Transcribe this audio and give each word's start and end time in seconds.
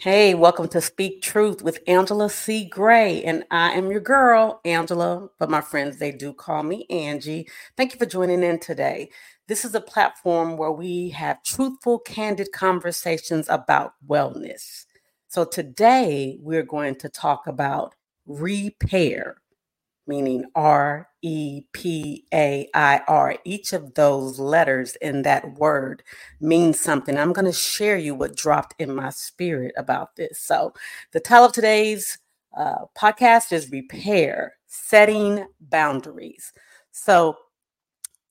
Hey, 0.00 0.34
welcome 0.34 0.68
to 0.68 0.80
Speak 0.82 1.22
Truth 1.22 1.62
with 1.62 1.80
Angela 1.88 2.30
C. 2.30 2.66
Gray. 2.66 3.24
And 3.24 3.44
I 3.50 3.72
am 3.72 3.90
your 3.90 4.00
girl, 4.00 4.60
Angela, 4.64 5.28
but 5.38 5.50
my 5.50 5.60
friends, 5.62 5.98
they 5.98 6.12
do 6.12 6.34
call 6.34 6.62
me 6.64 6.86
Angie. 6.90 7.48
Thank 7.76 7.94
you 7.94 7.98
for 7.98 8.06
joining 8.06 8.44
in 8.44 8.60
today. 8.60 9.10
This 9.48 9.64
is 9.64 9.74
a 9.74 9.80
platform 9.80 10.56
where 10.58 10.72
we 10.72 11.10
have 11.10 11.42
truthful, 11.44 11.98
candid 12.00 12.52
conversations 12.52 13.48
about 13.48 13.94
wellness. 14.06 14.86
So 15.28 15.44
today 15.44 16.36
we're 16.40 16.64
going 16.64 16.96
to 16.96 17.08
talk 17.08 17.46
about 17.48 17.94
repair 18.26 19.41
meaning 20.06 20.44
R 20.54 21.08
E 21.22 21.62
P 21.72 22.26
A 22.34 22.68
I 22.74 23.00
R. 23.06 23.36
Each 23.44 23.72
of 23.72 23.94
those 23.94 24.38
letters 24.38 24.96
in 24.96 25.22
that 25.22 25.54
word 25.54 26.02
means 26.40 26.80
something. 26.80 27.16
I'm 27.16 27.32
going 27.32 27.44
to 27.44 27.52
share 27.52 27.96
you 27.96 28.14
what 28.14 28.36
dropped 28.36 28.74
in 28.78 28.94
my 28.94 29.10
spirit 29.10 29.72
about 29.76 30.16
this. 30.16 30.40
So, 30.40 30.72
the 31.12 31.20
title 31.20 31.46
of 31.46 31.52
today's 31.52 32.18
uh, 32.56 32.86
podcast 32.98 33.52
is 33.52 33.70
Repair 33.70 34.54
Setting 34.66 35.46
Boundaries. 35.60 36.52
So, 36.90 37.36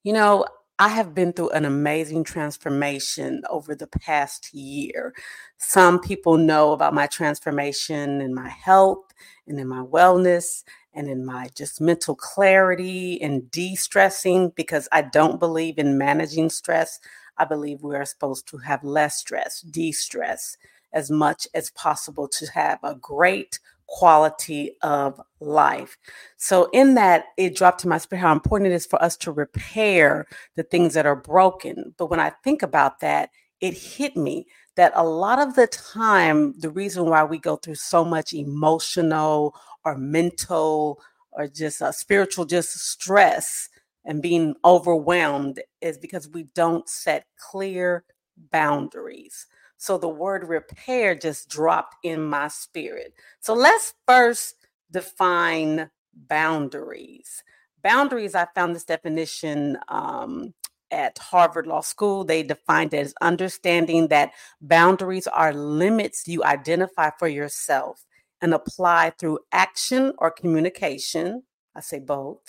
you 0.04 0.14
know, 0.14 0.46
I 0.80 0.88
have 0.88 1.14
been 1.14 1.32
through 1.32 1.50
an 1.52 1.66
amazing 1.66 2.24
transformation 2.24 3.44
over 3.52 3.76
the 3.76 3.86
past 3.86 4.52
year. 4.52 5.14
Some 5.58 6.00
people 6.00 6.38
know 6.38 6.72
about 6.72 6.96
my 6.96 7.06
transformation 7.06 8.20
in 8.20 8.34
my 8.34 8.50
health 8.50 9.14
and 9.46 9.60
in 9.60 9.68
my 9.68 9.84
wellness 9.84 10.64
and 10.94 11.08
in 11.08 11.26
my 11.26 11.50
just 11.56 11.82
mental 11.82 12.16
clarity 12.16 13.22
and 13.22 13.50
de 13.52 13.76
stressing 13.76 14.50
because 14.56 14.88
I 14.92 15.02
don't 15.02 15.40
believe 15.40 15.78
in 15.78 15.98
managing 15.98 16.50
stress. 16.50 17.00
I 17.38 17.46
believe 17.46 17.82
we 17.82 17.96
are 17.96 18.06
supposed 18.06 18.48
to 18.50 18.58
have 18.58 18.84
less 18.84 19.18
stress, 19.18 19.62
de 19.62 19.92
stress 19.92 20.58
as 20.94 21.10
much 21.10 21.48
as 21.54 21.72
possible 21.72 22.28
to 22.28 22.46
have 22.52 22.80
a 22.84 22.96
great 22.96 23.60
quality 23.88 24.72
of 24.82 25.20
life. 25.40 25.98
So, 26.38 26.70
in 26.72 26.96
that, 26.96 27.26
it 27.38 27.56
dropped 27.56 27.82
to 27.82 27.88
my 27.88 27.98
spirit 27.98 28.22
how 28.22 28.32
important 28.32 28.72
it 28.72 28.76
is 28.76 28.86
for 28.86 29.02
us 29.02 29.18
to 29.18 29.32
repair 29.32 30.28
the 30.56 30.64
things 30.64 30.94
that 30.94 31.06
are 31.06 31.16
broken. 31.16 31.94
But 31.98 32.10
when 32.10 32.20
I 32.20 32.32
think 32.44 32.62
about 32.64 33.02
that, 33.02 33.30
it 33.62 33.78
hit 33.78 34.18
me 34.18 34.48
that 34.76 34.92
a 34.96 35.06
lot 35.06 35.40
of 35.40 35.56
the 35.56 35.68
time, 35.68 36.54
the 36.60 36.70
reason 36.70 37.06
why 37.06 37.24
we 37.24 37.38
go 37.38 37.56
through 37.56 37.76
so 37.76 38.04
much 38.04 38.34
emotional 38.34 39.56
or 39.86 39.98
mental 39.98 41.00
or 41.32 41.48
just 41.48 41.82
a 41.82 41.94
spiritual 41.94 42.46
just 42.46 42.72
stress 42.80 43.70
and 44.06 44.22
being 44.22 44.56
overwhelmed 44.66 45.62
is 45.82 45.98
because 45.98 46.28
we 46.30 46.44
don't 46.56 46.90
set 46.90 47.26
clear 47.38 48.04
boundaries. 48.52 49.46
So 49.78 49.98
the 49.98 50.10
word 50.10 50.48
repair 50.48 51.16
just 51.16 51.50
dropped 51.50 51.96
in 52.04 52.24
my 52.24 52.48
spirit. 52.48 53.14
So 53.40 53.54
let's 53.54 53.94
first 54.08 54.56
define 54.92 55.90
boundaries. 56.14 57.44
Boundaries, 57.84 58.36
I 58.36 58.48
found 58.54 58.76
this 58.76 58.84
definition 58.84 59.78
um, 59.88 60.54
at 60.92 61.18
Harvard 61.18 61.68
Law 61.68 61.82
School. 61.82 62.24
They 62.24 62.44
defined 62.44 62.94
it 62.94 63.00
as 63.00 63.14
understanding 63.22 64.10
that 64.10 64.32
boundaries 64.62 65.28
are 65.28 65.54
limits 65.54 66.28
you 66.28 66.44
identify 66.44 67.12
for 67.18 67.28
yourself 67.28 68.06
and 68.42 68.54
apply 68.54 69.12
through 69.18 69.40
action 69.52 70.14
or 70.18 70.32
communication. 70.32 71.44
I 71.76 71.82
say 71.82 72.00
both. 72.00 72.40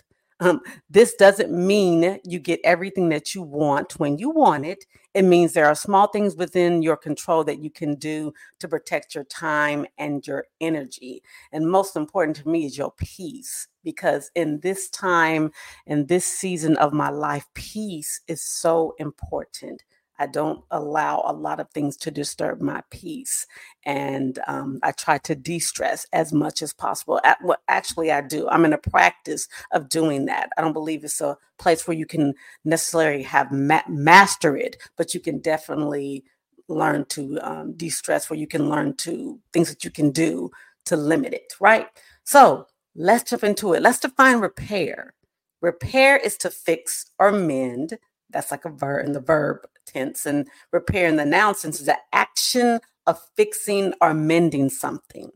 Um, 0.42 0.60
this 0.90 1.14
doesn't 1.14 1.52
mean 1.52 2.18
you 2.24 2.40
get 2.40 2.58
everything 2.64 3.10
that 3.10 3.32
you 3.32 3.42
want 3.42 4.00
when 4.00 4.18
you 4.18 4.28
want 4.28 4.66
it. 4.66 4.84
It 5.14 5.22
means 5.22 5.52
there 5.52 5.66
are 5.66 5.74
small 5.76 6.08
things 6.08 6.34
within 6.34 6.82
your 6.82 6.96
control 6.96 7.44
that 7.44 7.62
you 7.62 7.70
can 7.70 7.94
do 7.94 8.32
to 8.58 8.66
protect 8.66 9.14
your 9.14 9.22
time 9.24 9.86
and 9.98 10.26
your 10.26 10.46
energy. 10.60 11.22
And 11.52 11.70
most 11.70 11.94
important 11.94 12.36
to 12.38 12.48
me 12.48 12.66
is 12.66 12.76
your 12.76 12.92
peace, 12.96 13.68
because 13.84 14.32
in 14.34 14.58
this 14.60 14.90
time, 14.90 15.52
in 15.86 16.06
this 16.06 16.26
season 16.26 16.76
of 16.78 16.92
my 16.92 17.10
life, 17.10 17.46
peace 17.54 18.20
is 18.26 18.42
so 18.42 18.96
important. 18.98 19.84
I 20.18 20.26
don't 20.26 20.64
allow 20.70 21.22
a 21.26 21.32
lot 21.32 21.60
of 21.60 21.70
things 21.70 21.96
to 21.98 22.10
disturb 22.10 22.60
my 22.60 22.82
peace. 22.90 23.46
And 23.84 24.38
um, 24.46 24.80
I 24.82 24.92
try 24.92 25.18
to 25.18 25.34
de 25.34 25.58
stress 25.58 26.06
as 26.12 26.32
much 26.32 26.62
as 26.62 26.72
possible. 26.72 27.20
At, 27.24 27.38
well, 27.44 27.58
actually, 27.68 28.12
I 28.12 28.20
do. 28.22 28.48
I'm 28.48 28.64
in 28.64 28.72
a 28.72 28.78
practice 28.78 29.48
of 29.72 29.88
doing 29.88 30.26
that. 30.26 30.50
I 30.56 30.62
don't 30.62 30.72
believe 30.74 31.04
it's 31.04 31.20
a 31.20 31.38
place 31.58 31.86
where 31.88 31.96
you 31.96 32.06
can 32.06 32.34
necessarily 32.64 33.22
have 33.24 33.52
ma- 33.52 33.82
master 33.88 34.56
it, 34.56 34.76
but 34.96 35.14
you 35.14 35.20
can 35.20 35.40
definitely 35.40 36.24
learn 36.68 37.04
to 37.06 37.38
um, 37.42 37.74
de 37.74 37.90
stress, 37.90 38.30
where 38.30 38.38
you 38.38 38.46
can 38.46 38.68
learn 38.70 38.96
to 38.96 39.40
things 39.52 39.68
that 39.70 39.84
you 39.84 39.90
can 39.90 40.10
do 40.10 40.50
to 40.86 40.96
limit 40.96 41.34
it, 41.34 41.54
right? 41.60 41.88
So 42.24 42.66
let's 42.94 43.30
jump 43.30 43.44
into 43.44 43.74
it. 43.74 43.82
Let's 43.82 44.00
define 44.00 44.38
repair. 44.40 45.14
Repair 45.60 46.16
is 46.16 46.36
to 46.38 46.50
fix 46.50 47.06
or 47.18 47.32
mend. 47.32 47.98
That's 48.30 48.50
like 48.50 48.64
a 48.64 48.70
verb 48.70 49.06
in 49.06 49.12
the 49.12 49.20
verb 49.20 49.58
tense 49.86 50.26
and 50.26 50.48
repair 50.72 51.14
the 51.14 51.24
noun 51.24 51.54
sense 51.54 51.80
is 51.80 51.86
the 51.86 51.98
action 52.12 52.80
of 53.06 53.20
fixing 53.36 53.94
or 54.00 54.14
mending 54.14 54.70
something. 54.70 55.30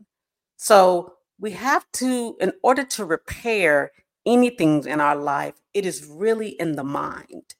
So 0.57 1.13
we 1.39 1.51
have 1.51 1.85
to, 1.93 2.35
in 2.39 2.53
order 2.63 2.83
to 2.83 3.05
repair 3.05 3.91
anything 4.25 4.85
in 4.85 4.99
our 4.99 5.15
life, 5.15 5.55
it 5.73 5.85
is 5.85 6.05
really 6.05 6.49
in 6.49 6.75
the 6.75 6.83
mind 6.83 7.55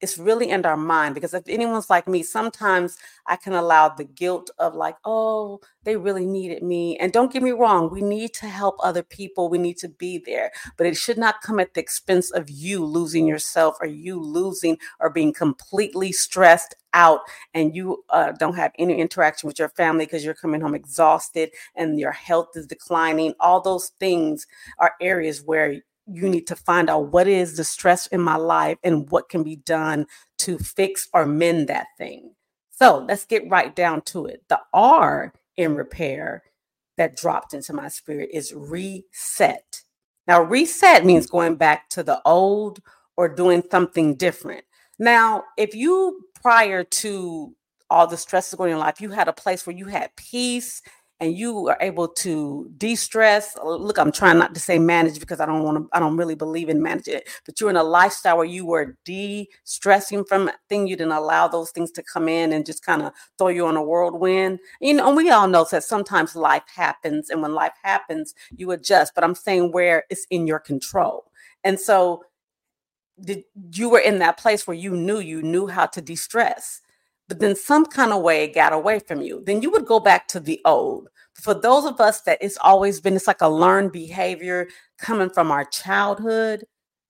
it's 0.00 0.18
really 0.18 0.50
in 0.50 0.64
our 0.64 0.76
mind 0.76 1.14
because 1.14 1.34
if 1.34 1.42
anyone's 1.48 1.90
like 1.90 2.06
me 2.06 2.22
sometimes 2.22 2.96
i 3.26 3.36
can 3.36 3.52
allow 3.52 3.88
the 3.88 4.04
guilt 4.04 4.50
of 4.58 4.74
like 4.74 4.96
oh 5.04 5.60
they 5.84 5.96
really 5.96 6.26
needed 6.26 6.62
me 6.62 6.96
and 6.98 7.12
don't 7.12 7.32
get 7.32 7.42
me 7.42 7.50
wrong 7.50 7.90
we 7.90 8.02
need 8.02 8.32
to 8.32 8.46
help 8.46 8.76
other 8.82 9.02
people 9.02 9.48
we 9.48 9.58
need 9.58 9.76
to 9.76 9.88
be 9.88 10.18
there 10.18 10.50
but 10.76 10.86
it 10.86 10.96
should 10.96 11.18
not 11.18 11.42
come 11.42 11.58
at 11.58 11.74
the 11.74 11.80
expense 11.80 12.30
of 12.30 12.48
you 12.50 12.84
losing 12.84 13.26
yourself 13.26 13.76
or 13.80 13.86
you 13.86 14.20
losing 14.20 14.76
or 15.00 15.10
being 15.10 15.32
completely 15.32 16.12
stressed 16.12 16.74
out 16.94 17.20
and 17.54 17.74
you 17.74 18.04
uh, 18.10 18.32
don't 18.32 18.56
have 18.56 18.72
any 18.78 18.98
interaction 18.98 19.46
with 19.46 19.58
your 19.58 19.68
family 19.70 20.04
because 20.04 20.24
you're 20.24 20.34
coming 20.34 20.60
home 20.60 20.74
exhausted 20.74 21.50
and 21.76 21.98
your 21.98 22.12
health 22.12 22.48
is 22.54 22.66
declining. 22.66 23.34
All 23.40 23.60
those 23.60 23.90
things 24.00 24.46
are 24.78 24.94
areas 25.00 25.42
where 25.42 25.80
you 26.10 26.28
need 26.28 26.46
to 26.46 26.56
find 26.56 26.88
out 26.90 27.12
what 27.12 27.26
is 27.26 27.56
the 27.56 27.64
stress 27.64 28.06
in 28.08 28.20
my 28.20 28.36
life 28.36 28.78
and 28.82 29.10
what 29.10 29.28
can 29.28 29.42
be 29.42 29.56
done 29.56 30.06
to 30.38 30.58
fix 30.58 31.08
or 31.12 31.26
mend 31.26 31.68
that 31.68 31.86
thing. 31.96 32.34
So 32.70 33.04
let's 33.08 33.24
get 33.24 33.48
right 33.50 33.74
down 33.74 34.02
to 34.02 34.26
it. 34.26 34.44
The 34.48 34.60
R 34.72 35.32
in 35.56 35.74
repair 35.74 36.44
that 36.96 37.16
dropped 37.16 37.54
into 37.54 37.72
my 37.72 37.88
spirit 37.88 38.30
is 38.32 38.52
reset. 38.54 39.82
Now, 40.26 40.42
reset 40.42 41.04
means 41.04 41.26
going 41.26 41.56
back 41.56 41.88
to 41.90 42.02
the 42.02 42.20
old 42.24 42.80
or 43.16 43.28
doing 43.28 43.62
something 43.70 44.14
different. 44.14 44.64
Now, 44.98 45.44
if 45.56 45.74
you 45.74 46.20
prior 46.40 46.84
to 46.84 47.54
all 47.90 48.06
the 48.06 48.16
stresses 48.16 48.54
going 48.54 48.70
in 48.70 48.76
your 48.76 48.84
life, 48.84 49.00
you 49.00 49.10
had 49.10 49.28
a 49.28 49.32
place 49.32 49.66
where 49.66 49.76
you 49.76 49.86
had 49.86 50.14
peace 50.16 50.82
and 51.20 51.36
you 51.36 51.68
are 51.68 51.76
able 51.80 52.06
to 52.06 52.70
de-stress 52.76 53.56
uh, 53.58 53.68
look 53.68 53.98
i'm 53.98 54.12
trying 54.12 54.38
not 54.38 54.54
to 54.54 54.60
say 54.60 54.78
manage 54.78 55.18
because 55.18 55.40
i 55.40 55.46
don't 55.46 55.62
want 55.62 55.76
to 55.76 55.88
i 55.92 55.98
don't 55.98 56.16
really 56.16 56.34
believe 56.34 56.68
in 56.68 56.82
managing 56.82 57.14
it 57.14 57.28
but 57.44 57.60
you're 57.60 57.70
in 57.70 57.76
a 57.76 57.82
lifestyle 57.82 58.36
where 58.36 58.46
you 58.46 58.64
were 58.64 58.96
de-stressing 59.04 60.24
from 60.24 60.50
thing 60.68 60.86
you 60.86 60.96
didn't 60.96 61.12
allow 61.12 61.48
those 61.48 61.70
things 61.70 61.90
to 61.90 62.02
come 62.02 62.28
in 62.28 62.52
and 62.52 62.66
just 62.66 62.84
kind 62.84 63.02
of 63.02 63.12
throw 63.36 63.48
you 63.48 63.66
on 63.66 63.76
a 63.76 63.82
whirlwind. 63.82 64.58
You 64.80 64.94
know 64.94 65.08
and 65.08 65.16
we 65.16 65.30
all 65.30 65.48
know 65.48 65.66
that 65.70 65.84
sometimes 65.84 66.36
life 66.36 66.64
happens 66.74 67.30
and 67.30 67.42
when 67.42 67.54
life 67.54 67.74
happens 67.82 68.34
you 68.56 68.70
adjust 68.70 69.14
but 69.14 69.24
i'm 69.24 69.34
saying 69.34 69.72
where 69.72 70.04
it's 70.10 70.26
in 70.30 70.46
your 70.46 70.58
control. 70.58 71.24
And 71.64 71.78
so 71.78 72.22
did, 73.20 73.42
you 73.72 73.88
were 73.88 73.98
in 73.98 74.20
that 74.20 74.38
place 74.38 74.66
where 74.66 74.76
you 74.76 74.96
knew 74.96 75.18
you 75.18 75.42
knew 75.42 75.66
how 75.66 75.86
to 75.86 76.00
de-stress 76.00 76.80
but 77.28 77.38
then 77.40 77.54
some 77.54 77.86
kind 77.86 78.12
of 78.12 78.22
way 78.22 78.44
it 78.44 78.54
got 78.54 78.72
away 78.72 78.98
from 78.98 79.20
you, 79.20 79.42
then 79.44 79.62
you 79.62 79.70
would 79.70 79.86
go 79.86 80.00
back 80.00 80.26
to 80.28 80.40
the 80.40 80.60
old. 80.64 81.08
For 81.34 81.54
those 81.54 81.84
of 81.84 82.00
us 82.00 82.22
that 82.22 82.38
it's 82.40 82.58
always 82.62 83.00
been, 83.00 83.14
it's 83.14 83.26
like 83.28 83.42
a 83.42 83.48
learned 83.48 83.92
behavior 83.92 84.68
coming 84.98 85.30
from 85.30 85.50
our 85.50 85.64
childhood, 85.64 86.64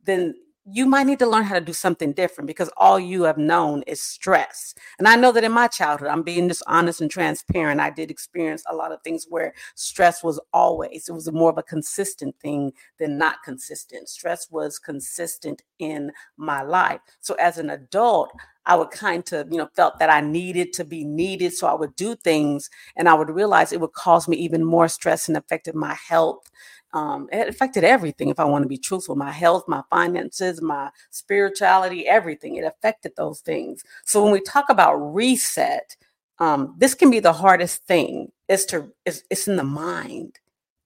then 0.05 0.35
you 0.71 0.85
might 0.85 1.07
need 1.07 1.19
to 1.19 1.27
learn 1.27 1.45
how 1.45 1.55
to 1.55 1.65
do 1.65 1.73
something 1.73 2.13
different 2.13 2.47
because 2.47 2.71
all 2.77 3.01
you 3.01 3.23
have 3.23 3.39
known 3.39 3.83
is 3.87 4.03
stress. 4.03 4.75
And 4.99 5.09
I 5.09 5.17
know 5.17 5.33
that 5.33 5.45
in 5.45 5.53
my 5.53 5.67
childhood, 5.67 6.09
I'm 6.09 6.23
being 6.23 6.49
just 6.49 6.63
honest 6.67 7.01
and 7.01 7.11
transparent. 7.11 7.81
I 7.81 7.91
did 7.91 8.11
experience 8.11 8.63
a 8.69 8.75
lot 8.75 8.93
of 8.93 9.01
things 9.03 9.27
where 9.31 9.55
stress 9.77 10.23
was 10.23 10.39
always, 10.53 11.09
it 11.09 11.13
was 11.13 11.31
more 11.33 11.51
of 11.51 11.59
a 11.59 11.63
consistent 11.63 12.39
thing 12.41 12.73
than 12.99 13.17
not 13.17 13.43
consistent. 13.45 14.11
Stress 14.11 14.51
was 14.51 14.79
consistent 14.79 15.63
in 15.79 16.13
my 16.37 16.63
life. 16.63 17.01
So 17.21 17.35
as 17.35 17.57
an 17.57 17.71
adult, 17.71 18.31
I 18.69 18.77
would 18.77 18.93
kind 18.93 19.31
of, 19.33 19.53
you 19.53 19.59
know, 19.59 19.71
felt 19.77 19.99
that 20.01 20.11
I 20.11 20.23
needed 20.23 20.75
to 20.75 20.87
be 20.87 21.05
needed. 21.05 21.55
So 21.55 21.69
I 21.69 21.75
would 21.75 21.97
do 21.97 22.17
things 22.17 22.71
and 22.97 23.09
I 23.09 23.15
would 23.15 23.31
realize 23.31 23.73
it 23.73 23.81
would 23.81 23.95
cause 23.95 24.29
me 24.29 24.39
even 24.39 24.65
more 24.65 24.89
stress 24.89 25.29
and 25.29 25.39
affected 25.39 25.77
my 25.77 25.95
health. 25.95 26.51
Um, 26.95 27.29
it 27.33 27.49
affected 27.49 27.85
everything, 27.85 28.31
if 28.31 28.41
I 28.41 28.45
want 28.47 28.65
to 28.65 28.69
be 28.69 28.79
truthful 28.79 29.17
my 29.17 29.33
health, 29.33 29.65
my 29.69 29.83
finances, 29.91 30.63
my 30.63 30.91
spirituality, 31.11 32.09
everything. 32.09 32.57
It 32.57 32.65
affected 32.65 33.15
those 33.19 33.41
things. 33.41 33.85
So 34.07 34.25
when 34.25 34.33
we 34.33 34.41
talk 34.43 34.67
about 34.71 34.97
reset, 34.97 35.97
um, 36.41 36.77
this 36.79 36.95
can 36.95 37.11
be 37.11 37.21
the 37.21 37.35
hardest 37.35 37.85
thing 37.87 38.33
is 38.49 38.67
to 38.67 38.93
it's, 39.07 39.25
it's 39.31 39.49
in 39.49 39.57
the 39.57 39.65
mind 39.65 40.39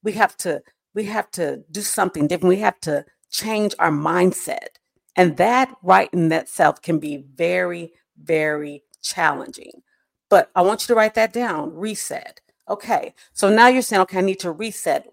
we 0.05 0.13
have 0.13 0.37
to 0.39 0.63
we 0.95 1.05
have 1.05 1.31
to 1.33 1.65
do 1.73 1.83
something 1.83 2.29
different 2.29 2.51
we 2.51 2.61
have 2.61 2.81
to 2.81 3.05
change 3.31 3.75
our 3.81 3.91
mindset 3.93 4.79
and 5.17 5.37
that 5.37 5.75
right 5.83 6.09
in 6.13 6.29
that 6.29 6.49
self 6.49 6.81
can 6.83 6.99
be 6.99 7.25
very 7.35 7.93
very 8.23 8.83
challenging 9.03 9.83
but 10.29 10.51
i 10.55 10.63
want 10.63 10.83
you 10.83 10.87
to 10.87 10.95
write 10.95 11.15
that 11.15 11.33
down 11.33 11.75
reset 11.75 12.41
okay 12.69 13.15
so 13.33 13.49
now 13.49 13.69
you're 13.69 13.83
saying 13.83 14.03
okay 14.03 14.19
i 14.19 14.23
need 14.23 14.41
to 14.41 14.51
reset 14.51 15.09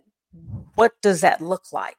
what 0.75 0.93
does 1.01 1.21
that 1.21 1.41
look 1.41 1.71
like 1.71 1.97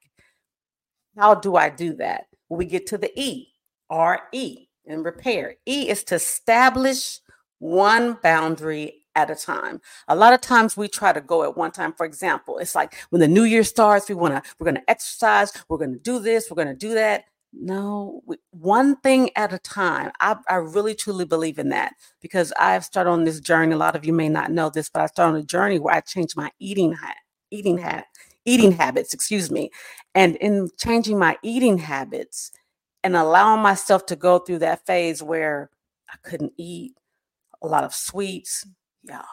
how 1.17 1.35
do 1.35 1.56
i 1.56 1.69
do 1.69 1.93
that 1.94 2.26
we 2.49 2.64
get 2.64 2.87
to 2.87 2.99
the 2.99 3.12
e 3.20 3.49
r 3.88 4.23
e 4.32 4.67
and 4.87 5.05
repair 5.05 5.56
e 5.67 5.88
is 5.88 6.05
to 6.05 6.14
establish 6.14 7.20
one 7.58 8.17
boundary 8.23 9.00
at 9.14 9.31
a 9.31 9.35
time. 9.35 9.81
A 10.08 10.17
lot 10.17 10.32
of 10.32 10.41
times 10.41 10.76
we 10.76 10.88
try 10.88 11.12
to 11.12 11.20
go 11.20 11.43
at 11.44 11.56
one 11.56 11.70
time. 11.70 11.93
For 11.93 12.06
example, 12.06 12.58
it's 12.58 12.75
like 12.75 12.94
when 13.11 13.20
the 13.20 13.29
new 13.29 13.44
year 13.44 13.64
starts, 13.64 14.08
we 14.08 14.14
want 14.14 14.35
to, 14.35 14.50
we're 14.58 14.64
going 14.64 14.76
to 14.76 14.91
exercise, 14.91 15.53
we're 15.69 15.79
going 15.79 15.93
to 15.93 15.99
do 15.99 16.19
this, 16.19 16.50
we're 16.50 16.62
going 16.62 16.69
to 16.69 16.75
do 16.75 16.94
that. 16.94 17.25
No, 17.52 18.23
one 18.52 18.97
thing 18.99 19.31
at 19.37 19.52
a 19.52 19.58
time. 19.58 20.12
I, 20.20 20.37
I 20.49 20.56
really 20.56 20.94
truly 20.94 21.25
believe 21.26 21.58
in 21.58 21.70
that 21.70 21.94
because 22.23 22.52
I've 22.58 22.85
started 22.85 23.11
on 23.11 23.25
this 23.25 23.41
journey. 23.41 23.75
A 23.75 23.79
lot 23.79 23.97
of 23.97 24.06
you 24.06 24.12
may 24.12 24.29
not 24.31 24.52
know 24.52 24.70
this, 24.70 24.88
but 24.91 25.02
I 25.02 25.06
started 25.06 25.35
on 25.37 25.41
a 25.43 25.44
journey 25.44 25.81
where 25.81 25.94
I 25.94 26.00
changed 26.00 26.37
my 26.37 26.52
eating 26.61 26.93
ha- 26.94 27.14
eating 27.50 27.79
hat 27.79 28.06
eating 28.47 28.73
habits, 28.73 29.14
excuse 29.14 29.50
me. 29.52 29.70
And 30.14 30.37
in 30.37 30.70
changing 30.79 31.19
my 31.19 31.38
eating 31.44 31.79
habits 31.79 32.52
and 33.05 33.17
allowing 33.17 33.62
myself 33.62 34.06
to 34.06 34.17
go 34.17 34.38
through 34.41 34.61
that 34.61 34.87
phase 34.87 35.23
where 35.23 35.70
I 36.11 36.17
couldn't 36.29 36.55
eat, 36.58 36.94
a 37.62 37.69
lot 37.69 37.85
of 37.85 37.94
sweets. 37.94 38.67
Y'all, 39.05 39.25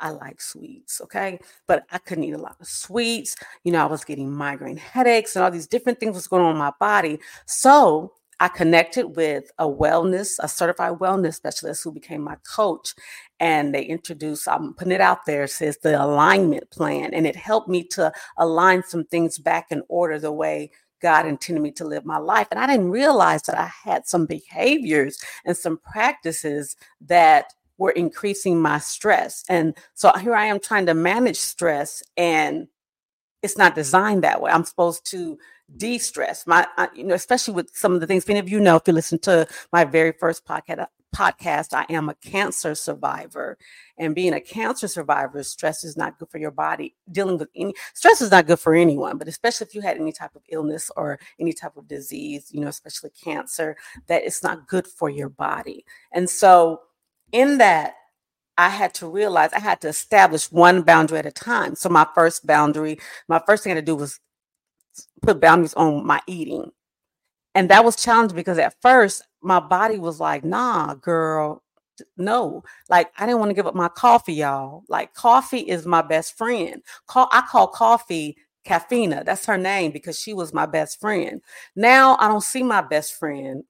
I 0.00 0.10
like 0.10 0.40
sweets, 0.40 1.00
okay? 1.02 1.38
But 1.66 1.84
I 1.90 1.98
couldn't 1.98 2.24
eat 2.24 2.32
a 2.32 2.38
lot 2.38 2.56
of 2.60 2.66
sweets. 2.66 3.36
You 3.64 3.72
know, 3.72 3.82
I 3.82 3.86
was 3.86 4.04
getting 4.04 4.30
migraine 4.30 4.76
headaches 4.76 5.36
and 5.36 5.44
all 5.44 5.50
these 5.50 5.66
different 5.66 6.00
things 6.00 6.14
was 6.14 6.26
going 6.26 6.44
on 6.44 6.52
in 6.52 6.58
my 6.58 6.72
body. 6.80 7.20
So 7.46 8.14
I 8.40 8.48
connected 8.48 9.16
with 9.16 9.50
a 9.58 9.66
wellness, 9.68 10.38
a 10.40 10.48
certified 10.48 10.94
wellness 10.94 11.34
specialist 11.34 11.84
who 11.84 11.92
became 11.92 12.22
my 12.22 12.36
coach. 12.56 12.94
And 13.38 13.74
they 13.74 13.82
introduced, 13.82 14.48
I'm 14.48 14.72
putting 14.74 14.92
it 14.92 15.02
out 15.02 15.26
there, 15.26 15.46
says 15.46 15.76
the 15.78 16.02
alignment 16.02 16.70
plan. 16.70 17.12
And 17.12 17.26
it 17.26 17.36
helped 17.36 17.68
me 17.68 17.84
to 17.88 18.10
align 18.38 18.82
some 18.82 19.04
things 19.04 19.38
back 19.38 19.66
in 19.70 19.82
order 19.88 20.18
the 20.18 20.32
way 20.32 20.70
God 21.02 21.26
intended 21.26 21.62
me 21.62 21.70
to 21.72 21.84
live 21.84 22.04
my 22.04 22.18
life. 22.18 22.48
And 22.50 22.60
I 22.60 22.66
didn't 22.66 22.90
realize 22.90 23.42
that 23.42 23.58
I 23.58 23.70
had 23.84 24.06
some 24.06 24.26
behaviors 24.26 25.22
and 25.44 25.56
some 25.56 25.78
practices 25.78 26.76
that 27.02 27.52
were 27.80 27.90
increasing 27.92 28.60
my 28.60 28.78
stress. 28.78 29.42
And 29.48 29.74
so 29.94 30.12
here 30.12 30.34
I 30.34 30.44
am 30.44 30.60
trying 30.60 30.84
to 30.86 30.94
manage 30.94 31.38
stress 31.38 32.02
and 32.14 32.68
it's 33.42 33.56
not 33.56 33.74
designed 33.74 34.22
that 34.22 34.42
way. 34.42 34.50
I'm 34.50 34.64
supposed 34.64 35.06
to 35.12 35.38
de-stress 35.78 36.46
my, 36.46 36.66
I, 36.76 36.88
you 36.94 37.04
know, 37.04 37.14
especially 37.14 37.54
with 37.54 37.70
some 37.74 37.94
of 37.94 38.00
the 38.00 38.06
things. 38.06 38.28
Many 38.28 38.38
of 38.38 38.50
you 38.50 38.60
know, 38.60 38.76
if 38.76 38.82
you 38.86 38.92
listen 38.92 39.18
to 39.20 39.48
my 39.72 39.84
very 39.84 40.12
first 40.12 40.44
podcast, 40.44 40.86
podcast, 41.16 41.72
I 41.72 41.86
am 41.88 42.10
a 42.10 42.14
cancer 42.16 42.74
survivor. 42.74 43.56
And 43.96 44.14
being 44.14 44.34
a 44.34 44.40
cancer 44.42 44.86
survivor, 44.86 45.42
stress 45.42 45.82
is 45.82 45.96
not 45.96 46.18
good 46.18 46.28
for 46.28 46.36
your 46.36 46.50
body. 46.50 46.94
Dealing 47.10 47.38
with 47.38 47.48
any 47.56 47.74
stress 47.94 48.20
is 48.20 48.30
not 48.30 48.46
good 48.46 48.60
for 48.60 48.74
anyone, 48.74 49.16
but 49.16 49.26
especially 49.26 49.66
if 49.66 49.74
you 49.74 49.80
had 49.80 49.96
any 49.96 50.12
type 50.12 50.36
of 50.36 50.42
illness 50.50 50.90
or 50.96 51.18
any 51.38 51.54
type 51.54 51.78
of 51.78 51.88
disease, 51.88 52.50
you 52.52 52.60
know, 52.60 52.68
especially 52.68 53.10
cancer, 53.10 53.74
that 54.06 54.22
it's 54.22 54.42
not 54.42 54.68
good 54.68 54.86
for 54.86 55.08
your 55.08 55.30
body. 55.30 55.86
And 56.12 56.28
so 56.28 56.82
in 57.32 57.58
that, 57.58 57.94
I 58.58 58.68
had 58.68 58.92
to 58.94 59.08
realize 59.08 59.52
I 59.52 59.60
had 59.60 59.80
to 59.82 59.88
establish 59.88 60.52
one 60.52 60.82
boundary 60.82 61.18
at 61.18 61.26
a 61.26 61.32
time. 61.32 61.74
So 61.74 61.88
my 61.88 62.06
first 62.14 62.46
boundary, 62.46 62.98
my 63.28 63.40
first 63.46 63.64
thing 63.64 63.72
I 63.72 63.76
had 63.76 63.86
to 63.86 63.92
do 63.92 63.96
was 63.96 64.20
put 65.22 65.40
boundaries 65.40 65.74
on 65.74 66.06
my 66.06 66.20
eating. 66.26 66.70
And 67.54 67.70
that 67.70 67.84
was 67.84 67.96
challenging 67.96 68.36
because 68.36 68.58
at 68.58 68.76
first 68.82 69.22
my 69.42 69.60
body 69.60 69.98
was 69.98 70.20
like, 70.20 70.44
nah, 70.44 70.94
girl, 70.94 71.62
no. 72.16 72.62
Like 72.88 73.10
I 73.18 73.26
didn't 73.26 73.38
want 73.38 73.50
to 73.50 73.54
give 73.54 73.66
up 73.66 73.74
my 73.74 73.88
coffee, 73.88 74.34
y'all. 74.34 74.84
Like 74.88 75.14
coffee 75.14 75.60
is 75.60 75.86
my 75.86 76.02
best 76.02 76.36
friend. 76.36 76.82
Call 77.06 77.28
I 77.32 77.42
call 77.42 77.68
coffee 77.68 78.36
Caffeina. 78.66 79.24
That's 79.24 79.46
her 79.46 79.56
name 79.58 79.90
because 79.90 80.18
she 80.18 80.34
was 80.34 80.52
my 80.52 80.66
best 80.66 81.00
friend. 81.00 81.40
Now 81.74 82.16
I 82.20 82.28
don't 82.28 82.42
see 82.42 82.62
my 82.62 82.82
best 82.82 83.14
friend 83.14 83.64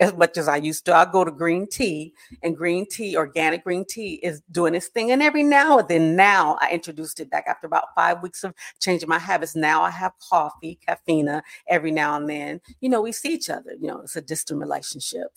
as 0.00 0.14
much 0.14 0.36
as 0.36 0.48
I 0.48 0.56
used 0.56 0.84
to. 0.86 0.94
I 0.94 1.04
go 1.10 1.24
to 1.24 1.30
green 1.30 1.68
tea, 1.68 2.14
and 2.42 2.56
green 2.56 2.86
tea, 2.88 3.16
organic 3.16 3.64
green 3.64 3.84
tea, 3.84 4.14
is 4.22 4.42
doing 4.50 4.74
its 4.74 4.88
thing. 4.88 5.10
And 5.10 5.22
every 5.22 5.42
now 5.42 5.78
and 5.78 5.88
then, 5.88 6.16
now 6.16 6.58
I 6.60 6.70
introduced 6.70 7.20
it 7.20 7.30
back 7.30 7.44
after 7.46 7.66
about 7.66 7.94
five 7.94 8.22
weeks 8.22 8.44
of 8.44 8.54
changing 8.80 9.08
my 9.08 9.18
habits. 9.18 9.56
Now 9.56 9.82
I 9.82 9.90
have 9.90 10.12
coffee, 10.18 10.78
caffeine, 10.86 11.40
every 11.68 11.90
now 11.90 12.16
and 12.16 12.28
then. 12.28 12.60
You 12.80 12.88
know, 12.88 13.02
we 13.02 13.12
see 13.12 13.34
each 13.34 13.50
other. 13.50 13.72
You 13.80 13.88
know, 13.88 14.00
it's 14.00 14.16
a 14.16 14.20
distant 14.22 14.60
relationship. 14.60 15.28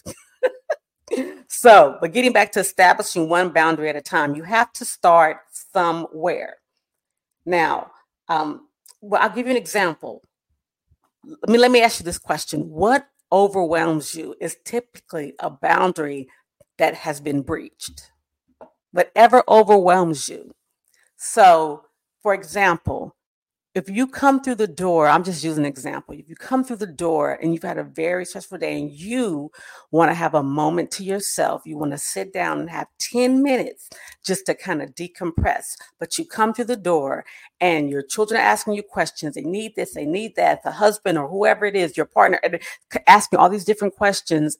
so, 1.47 1.97
but 2.01 2.13
getting 2.13 2.33
back 2.33 2.51
to 2.54 2.59
establishing 2.59 3.30
one 3.30 3.50
boundary 3.50 3.89
at 3.89 3.95
a 3.95 4.01
time, 4.01 4.36
you 4.36 4.44
have 4.44 4.71
to 4.74 4.86
start 4.86 5.38
somewhere. 5.74 6.57
Now, 7.45 7.92
um, 8.27 8.68
well, 9.01 9.21
I'll 9.21 9.30
give 9.30 9.47
you 9.47 9.51
an 9.51 9.57
example. 9.57 10.21
Let 11.24 11.50
me 11.50 11.57
let 11.57 11.71
me 11.71 11.81
ask 11.81 12.00
you 12.00 12.06
this 12.06 12.18
question: 12.18 12.69
What 12.69 13.07
overwhelms 13.31 14.16
you 14.16 14.36
is 14.39 14.57
typically 14.63 15.33
a 15.39 15.50
boundary 15.50 16.28
that 16.78 16.95
has 16.95 17.22
been 17.22 17.42
breached. 17.42 18.12
Whatever 18.92 19.44
overwhelms 19.48 20.28
you. 20.30 20.51
So, 21.18 21.86
for 22.22 22.33
example, 22.33 23.16
if 23.73 23.89
you 23.89 24.06
come 24.06 24.41
through 24.41 24.56
the 24.56 24.68
door, 24.68 25.07
I'm 25.07 25.23
just 25.23 25.44
using 25.44 25.63
an 25.63 25.69
example. 25.69 26.13
If 26.13 26.27
you 26.27 26.35
come 26.35 26.63
through 26.63 26.77
the 26.77 26.88
door 26.88 27.39
and 27.41 27.53
you've 27.53 27.63
had 27.63 27.77
a 27.77 27.83
very 27.83 28.25
stressful 28.25 28.57
day 28.57 28.77
and 28.77 28.91
you 28.91 29.50
want 29.91 30.12
to 30.12 30.15
have 30.15 30.33
a 30.33 30.44
moment 30.44 30.91
to 30.91 31.06
yourself, 31.06 31.62
you 31.65 31.77
want 31.77 31.91
to 31.91 31.97
sit 31.97 32.33
down 32.33 32.59
and 32.59 32.69
have 32.69 32.88
10 33.00 33.41
minutes 33.41 33.89
just 34.25 34.45
to 34.47 34.56
kind 34.56 34.81
of 34.81 34.94
decompress, 34.94 35.77
but 36.00 36.18
you 36.18 36.25
come 36.25 36.53
through 36.53 36.65
the 36.65 36.75
door 36.75 37.23
and 37.62 37.89
your 37.89 38.01
children 38.01 38.41
are 38.41 38.44
asking 38.44 38.73
you 38.73 38.83
questions. 38.83 39.35
They 39.35 39.41
need 39.41 39.75
this, 39.77 39.94
they 39.94 40.06
need 40.06 40.35
that. 40.35 40.63
The 40.63 40.71
husband 40.71 41.18
or 41.18 41.29
whoever 41.29 41.65
it 41.65 41.75
is, 41.75 41.95
your 41.95 42.07
partner, 42.07 42.41
uh, 42.44 42.57
asking 43.07 43.39
all 43.39 43.50
these 43.50 43.65
different 43.65 43.95
questions. 43.95 44.57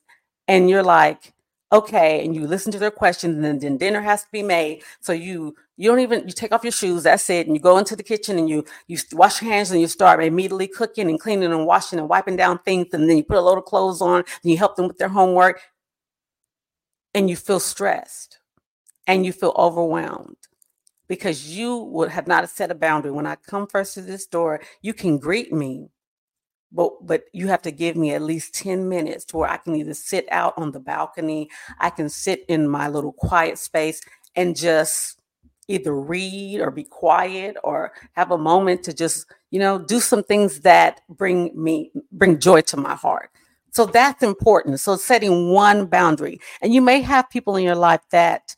And 0.48 0.70
you're 0.70 0.84
like, 0.84 1.34
okay 1.72 2.24
and 2.24 2.36
you 2.36 2.46
listen 2.48 2.72
to 2.72 2.80
their 2.80 2.92
questions 2.92 3.44
and 3.44 3.62
then, 3.62 3.78
dinner 3.78 4.02
has 4.02 4.24
to 4.24 4.30
be 4.32 4.44
made. 4.44 4.84
So 5.00 5.14
you 5.14 5.56
you 5.78 5.90
don't 5.90 6.00
even 6.00 6.28
you 6.28 6.34
take 6.34 6.52
off 6.52 6.64
your 6.64 6.72
shoes 6.72 7.04
that's 7.04 7.30
it 7.30 7.48
and 7.48 7.56
you 7.56 7.62
go 7.62 7.78
into 7.78 7.96
the 7.96 8.04
kitchen 8.04 8.38
and 8.38 8.50
you 8.50 8.66
you 8.88 8.98
wash 9.14 9.42
your 9.42 9.52
hands 9.52 9.72
and 9.72 9.82
you 9.82 9.88
start 9.88 10.24
immediately 10.24 10.68
cooking 10.68 11.10
and 11.10 11.20
cleaning 11.20 11.52
and 11.52 11.66
washing 11.66 12.00
and 12.00 12.10
wiping 12.10 12.36
down 12.36 12.60
things 12.60 12.88
and 12.94 13.10
then 13.10 13.18
you 13.18 13.24
put 13.24 13.38
a 13.38 13.42
load 13.42 13.58
of 13.58 13.66
clothes 13.66 14.02
on 14.02 14.20
and 14.20 14.52
you 14.52 14.58
help 14.58 14.76
them 14.76 14.88
with 14.88 14.98
their 14.98 15.10
homework. 15.10 15.62
And 17.14 17.30
you 17.30 17.36
feel 17.36 17.60
stressed 17.60 18.40
and 19.08 19.26
you 19.26 19.34
feel 19.34 19.54
overwhelmed 19.58 20.38
because 21.08 21.50
you 21.50 21.78
would 21.78 22.10
have 22.10 22.28
not 22.28 22.50
set 22.50 22.72
a 22.72 22.76
boundary. 22.76 23.12
When 23.12 23.28
i 23.28 23.36
come 23.36 23.68
first 23.68 23.94
to 23.96 24.02
this 24.02 24.26
door 24.26 24.62
you 24.82 24.94
can 24.94 25.18
greet 25.18 25.52
me 25.52 25.90
but 26.72 27.06
but 27.06 27.24
you 27.34 27.48
have 27.48 27.62
to 27.64 27.72
give 27.72 27.96
me 27.96 28.14
at 28.14 28.22
least 28.22 28.54
10 28.56 28.88
minutes 28.88 29.26
to 29.26 29.38
where 29.38 29.50
I 29.50 29.58
can 29.58 29.76
either 29.76 29.94
sit 29.94 30.28
out 30.32 30.54
on 30.58 30.72
the 30.72 30.80
balcony, 30.80 31.50
I 31.80 31.90
can 31.90 32.10
sit 32.10 32.46
in 32.48 32.68
my 32.68 32.88
little 32.88 33.14
quiet 33.14 33.58
space 33.58 34.02
and 34.36 34.56
just 34.56 35.20
either 35.68 35.94
read 35.94 36.60
or 36.62 36.72
be 36.72 36.84
quiet 36.84 37.56
or 37.64 37.94
have 38.14 38.32
a 38.32 38.38
moment 38.38 38.84
to 38.84 38.94
just, 38.94 39.26
you 39.52 39.60
know, 39.60 39.80
do 39.80 40.00
some 40.00 40.24
things 40.24 40.62
that 40.62 41.02
bring 41.10 41.52
me 41.62 41.92
bring 42.12 42.40
joy 42.40 42.62
to 42.62 42.78
my 42.78 42.96
heart. 42.96 43.30
So 43.72 43.86
that's 43.86 44.22
important. 44.22 44.80
So 44.82 44.98
setting 44.98 45.52
one 45.52 45.86
boundary. 45.86 46.40
And 46.62 46.74
you 46.74 46.82
may 46.82 47.02
have 47.02 47.30
people 47.30 47.56
in 47.56 47.64
your 47.64 47.76
life 47.76 48.02
that 48.12 48.56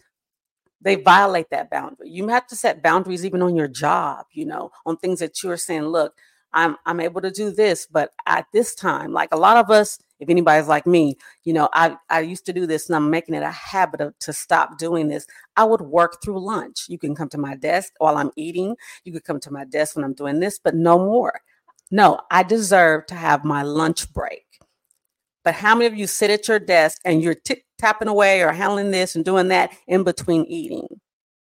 they 0.82 0.96
violate 0.96 1.50
that 1.52 1.70
boundary. 1.70 2.10
You 2.10 2.28
have 2.30 2.48
to 2.48 2.56
set 2.56 2.84
boundaries 2.84 3.26
even 3.26 3.42
on 3.42 3.56
your 3.56 3.68
job, 3.68 4.26
you 4.32 4.46
know, 4.46 4.72
on 4.86 4.98
things 4.98 5.20
that 5.20 5.42
you 5.42 5.52
are 5.52 5.58
saying, 5.58 5.84
look, 5.84 6.16
I'm 6.54 6.78
I'm 6.86 7.00
able 7.00 7.22
to 7.22 7.32
do 7.32 7.52
this, 7.52 7.88
but 7.92 8.12
at 8.28 8.46
this 8.54 8.76
time, 8.76 9.14
like 9.14 9.30
a 9.34 9.38
lot 9.38 9.58
of 9.58 9.70
us, 9.72 10.00
if 10.20 10.30
anybody's 10.30 10.68
like 10.68 10.88
me, 10.88 11.18
you 11.44 11.54
know, 11.54 11.70
I 11.74 11.98
I 12.10 12.22
used 12.22 12.46
to 12.48 12.54
do 12.54 12.66
this 12.68 12.88
and 12.90 12.96
I'm 12.96 13.10
making 13.10 13.36
it 13.36 13.44
a 13.44 13.52
habit 13.52 14.02
of, 14.02 14.18
to 14.20 14.34
stop 14.34 14.78
doing 14.78 15.08
this. 15.08 15.28
I 15.58 15.64
would 15.66 15.82
work 15.82 16.22
through 16.24 16.46
lunch. 16.46 16.86
You 16.90 17.00
can 17.00 17.16
come 17.16 17.30
to 17.30 17.38
my 17.38 17.56
desk 17.56 17.94
while 18.00 18.18
I'm 18.18 18.32
eating. 18.38 18.76
You 19.06 19.14
could 19.14 19.24
come 19.24 19.40
to 19.42 19.52
my 19.52 19.66
desk 19.66 19.96
when 19.96 20.06
I'm 20.06 20.14
doing 20.14 20.40
this, 20.40 20.60
but 20.64 20.76
no 20.76 21.00
more. 21.00 21.42
No, 21.92 22.20
I 22.32 22.44
deserve 22.44 23.08
to 23.08 23.16
have 23.16 23.46
my 23.46 23.64
lunch 23.64 24.12
break. 24.14 24.46
But 25.44 25.56
how 25.56 25.76
many 25.76 25.88
of 25.88 25.96
you 25.96 26.08
sit 26.08 26.32
at 26.32 26.48
your 26.48 26.60
desk 26.60 27.02
and 27.06 27.22
you're 27.22 27.36
t- 27.36 27.64
tapping 27.78 28.08
away 28.08 28.42
or 28.42 28.52
handling 28.52 28.92
this 28.92 29.16
and 29.16 29.26
doing 29.26 29.50
that 29.50 29.72
in 29.88 30.04
between 30.04 30.46
eating? 30.46 30.88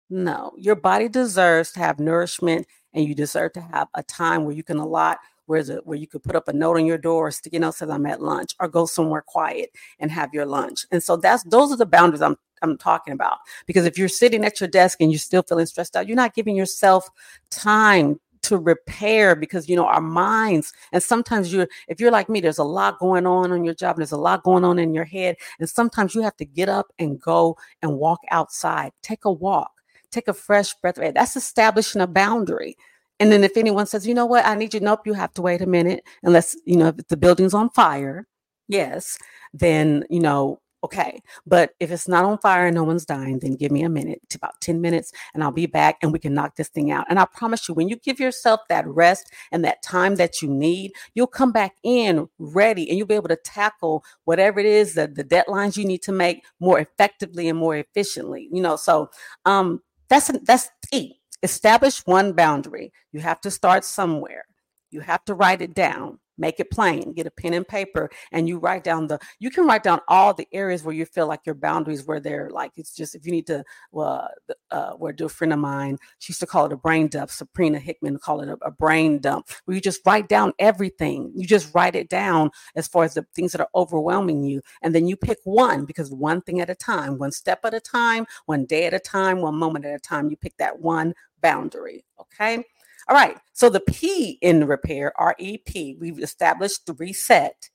No, 0.10 0.54
your 0.58 0.75
body 0.75 1.10
deserves 1.10 1.72
to 1.74 1.80
have 1.80 2.00
nourishment 2.00 2.68
and 2.93 3.05
you 3.05 3.15
deserve 3.15 3.53
to 3.53 3.62
have 3.62 3.88
a 3.93 4.03
time 4.03 4.46
where 4.46 4.55
you 4.55 4.63
can 4.63 4.77
allot 4.77 5.19
where 5.50 5.60
it 5.60 5.86
where 5.86 5.98
you 5.98 6.05
could 6.05 6.22
put 6.24 6.36
up 6.36 6.48
a 6.48 6.53
note 6.53 6.77
on 6.77 6.86
your 6.86 6.98
door 6.98 7.27
or 7.27 7.31
sticky 7.31 7.58
note 7.58 7.74
says 7.74 7.89
I'm 7.89 8.05
at 8.05 8.22
lunch 8.22 8.53
or 8.60 8.67
go 8.67 8.86
somewhere 8.86 9.24
quiet 9.25 9.72
and 10.00 10.12
have 10.12 10.31
your 10.31 10.46
lunch. 10.46 10.86
And 10.91 11.01
so 11.01 11.17
that's 11.17 11.43
those 11.43 11.72
are 11.72 11.77
the 11.77 11.88
boundaries 11.88 12.22
I'm 12.22 12.38
I'm 12.62 12.77
talking 12.77 13.13
about. 13.13 13.38
Because 13.65 13.86
if 13.86 13.98
you're 13.98 14.08
sitting 14.08 14.46
at 14.46 14.60
your 14.60 14.69
desk 14.69 15.01
and 15.01 15.12
you're 15.12 15.19
still 15.19 15.41
feeling 15.41 15.65
stressed 15.65 15.96
out, 15.96 16.08
you're 16.08 16.15
not 16.15 16.36
giving 16.36 16.55
yourself 16.55 17.10
time 17.50 18.19
to 18.41 18.58
repair 18.58 19.36
because 19.36 19.67
you 19.67 19.75
know 19.75 19.86
our 19.86 20.00
minds 20.00 20.72
and 20.93 21.03
sometimes 21.03 21.51
you're 21.51 21.67
if 21.89 22.00
you're 22.00 22.10
like 22.10 22.29
me 22.29 22.39
there's 22.39 22.58
a 22.58 22.63
lot 22.63 22.98
going 22.98 23.27
on 23.27 23.51
on 23.51 23.65
your 23.65 23.74
job 23.74 23.98
there's 23.98 24.13
a 24.13 24.17
lot 24.17 24.43
going 24.43 24.63
on 24.63 24.79
in 24.79 24.93
your 24.93 25.03
head 25.03 25.36
and 25.60 25.69
sometimes 25.69 26.15
you 26.15 26.22
have 26.22 26.38
to 26.38 26.46
get 26.46 26.69
up 26.69 26.88
and 27.00 27.19
go 27.19 27.58
and 27.81 27.98
walk 27.98 28.22
outside 28.31 28.93
take 29.01 29.25
a 29.25 29.31
walk 29.31 29.72
take 30.12 30.28
a 30.28 30.34
fresh 30.34 30.74
breath 30.75 30.98
of 30.98 31.04
air 31.04 31.12
that's 31.12 31.36
establishing 31.36 32.01
a 32.01 32.08
boundary 32.08 32.75
and 33.20 33.32
then 33.32 33.44
if 33.44 33.58
anyone 33.58 33.86
says, 33.86 34.08
you 34.08 34.13
know 34.13 34.25
what, 34.25 34.46
I 34.46 34.56
need 34.56 34.74
you, 34.74 34.80
nope, 34.80 35.06
you 35.06 35.13
have 35.13 35.34
to 35.34 35.42
wait 35.42 35.62
a 35.62 35.66
minute, 35.66 36.04
unless, 36.24 36.56
you 36.66 36.78
know, 36.78 36.88
if 36.88 37.08
the 37.08 37.18
building's 37.18 37.54
on 37.54 37.70
fire, 37.72 38.28
yes, 38.68 39.18
then, 39.54 40.06
you 40.10 40.22
know, 40.22 40.62
okay. 40.86 41.22
But 41.46 41.72
if 41.82 41.92
it's 41.92 42.08
not 42.08 42.24
on 42.24 42.38
fire 42.38 42.68
and 42.68 42.75
no 42.75 42.86
one's 42.86 43.04
dying, 43.04 43.39
then 43.39 43.56
give 43.56 43.74
me 43.74 43.84
a 43.84 43.89
minute, 43.89 44.22
to 44.30 44.38
about 44.38 44.62
10 44.62 44.80
minutes, 44.80 45.12
and 45.34 45.44
I'll 45.44 45.51
be 45.51 45.66
back 45.66 45.98
and 46.01 46.13
we 46.13 46.20
can 46.20 46.34
knock 46.34 46.56
this 46.56 46.70
thing 46.70 46.92
out. 46.92 47.06
And 47.10 47.20
I 47.20 47.25
promise 47.25 47.68
you, 47.68 47.75
when 47.75 47.89
you 47.89 47.98
give 47.98 48.22
yourself 48.22 48.62
that 48.70 48.88
rest 48.88 49.34
and 49.51 49.66
that 49.66 49.84
time 49.84 50.16
that 50.16 50.42
you 50.42 50.48
need, 50.48 50.94
you'll 51.13 51.28
come 51.28 51.51
back 51.51 51.74
in 51.84 52.30
ready 52.38 52.88
and 52.88 52.98
you'll 52.98 53.08
be 53.08 53.16
able 53.16 53.28
to 53.28 53.36
tackle 53.44 54.06
whatever 54.24 54.62
it 54.62 54.66
is 54.66 54.94
that 54.94 55.16
the 55.16 55.25
deadlines 55.25 55.75
you 55.75 55.84
need 55.84 56.04
to 56.04 56.13
make 56.13 56.46
more 56.62 56.80
effectively 56.80 57.50
and 57.50 57.60
more 57.60 57.75
efficiently. 57.75 58.48
You 58.50 58.62
know, 58.62 58.78
so 58.78 59.10
um 59.44 59.82
that's 60.10 60.32
that's 60.44 60.70
key 60.92 61.20
establish 61.44 62.06
one 62.06 62.34
boundary. 62.34 62.92
You 63.12 63.22
have 63.22 63.42
to 63.42 63.51
start 63.51 63.84
somewhere. 63.86 64.46
You 64.92 65.01
have 65.01 65.24
to 65.25 65.34
write 65.34 65.62
it 65.62 65.74
down 65.74 66.20
make 66.39 66.60
it 66.60 66.72
plain 66.72 67.13
get 67.13 67.27
a 67.27 67.31
pen 67.31 67.53
and 67.53 67.67
paper 67.67 68.10
and 68.31 68.48
you 68.48 68.58
write 68.58 68.84
down 68.84 69.08
the 69.08 69.19
you 69.39 69.51
can 69.51 69.65
write 69.65 69.84
down 69.84 70.00
all 70.08 70.34
the 70.34 70.48
areas 70.51 70.84
where 70.84 70.96
you 70.96 71.05
feel 71.05 71.27
like 71.27 71.46
your 71.46 71.55
boundaries 71.55 72.05
where 72.05 72.19
they're 72.19 72.50
like 72.50 72.72
it's 72.75 72.93
just 72.93 73.15
if 73.15 73.25
you 73.25 73.31
need 73.31 73.46
to 73.46 73.63
well 73.91 74.29
uh, 74.72 74.91
where 74.93 75.13
do 75.13 75.25
a 75.25 75.29
friend 75.29 75.53
of 75.53 75.60
mine 75.60 75.98
she 76.19 76.31
used 76.31 76.39
to 76.39 76.48
call 76.48 76.65
it 76.65 76.74
a 76.74 76.77
brain 76.77 77.08
dump 77.08 77.29
sabrina 77.29 77.79
hickman 77.79 78.17
call 78.17 78.41
it 78.41 78.50
a, 78.50 78.58
a 78.65 78.72
brain 78.72 79.19
dump 79.19 79.48
where 79.65 79.75
you 79.75 79.81
just 79.81 80.01
write 80.05 80.27
down 80.29 80.53
everything 80.60 81.31
you 81.36 81.46
just 81.46 81.74
write 81.75 81.96
it 81.96 82.10
down 82.10 82.50
as 82.75 82.88
far 82.88 83.03
as 83.03 83.13
the 83.13 83.25
things 83.36 83.51
that 83.51 83.62
are 83.62 83.69
overwhelming 83.75 84.43
you 84.43 84.62
and 84.81 84.96
then 84.96 85.08
you 85.08 85.15
pick 85.15 85.39
one 85.43 85.86
because 85.86 86.12
one 86.12 86.41
thing 86.41 86.62
at 86.62 86.69
a 86.69 86.75
time 86.75 87.17
one 87.17 87.31
step 87.31 87.60
at 87.65 87.74
a 87.74 87.79
time 87.79 88.25
one 88.46 88.65
day 88.65 88.86
at 88.86 88.93
a 88.93 89.00
time 89.00 89.41
one 89.41 89.55
moment 89.55 89.86
at 89.86 89.96
a 89.96 90.00
time 90.00 90.29
you 90.29 90.38
pick 90.38 90.55
that 90.58 90.79
one 90.79 91.13
boundary 91.41 92.03
okay 92.19 92.63
all 93.10 93.16
right. 93.16 93.38
So 93.54 93.70
the 93.70 93.80
P 93.80 94.38
in 94.42 94.68
repair, 94.68 95.12
REP, 95.20 95.98
we've 96.00 96.20
established 96.20 96.86
the 96.86 96.94
reset, 96.94 97.70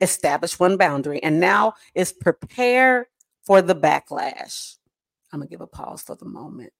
established 0.00 0.58
one 0.58 0.76
boundary, 0.76 1.22
and 1.22 1.38
now 1.38 1.74
is 1.94 2.12
prepare 2.12 3.08
for 3.44 3.62
the 3.62 3.76
backlash. 3.76 4.76
I'm 5.32 5.38
going 5.38 5.48
to 5.48 5.50
give 5.50 5.60
a 5.60 5.68
pause 5.68 6.02
for 6.02 6.16
the 6.16 6.24
moment. 6.24 6.72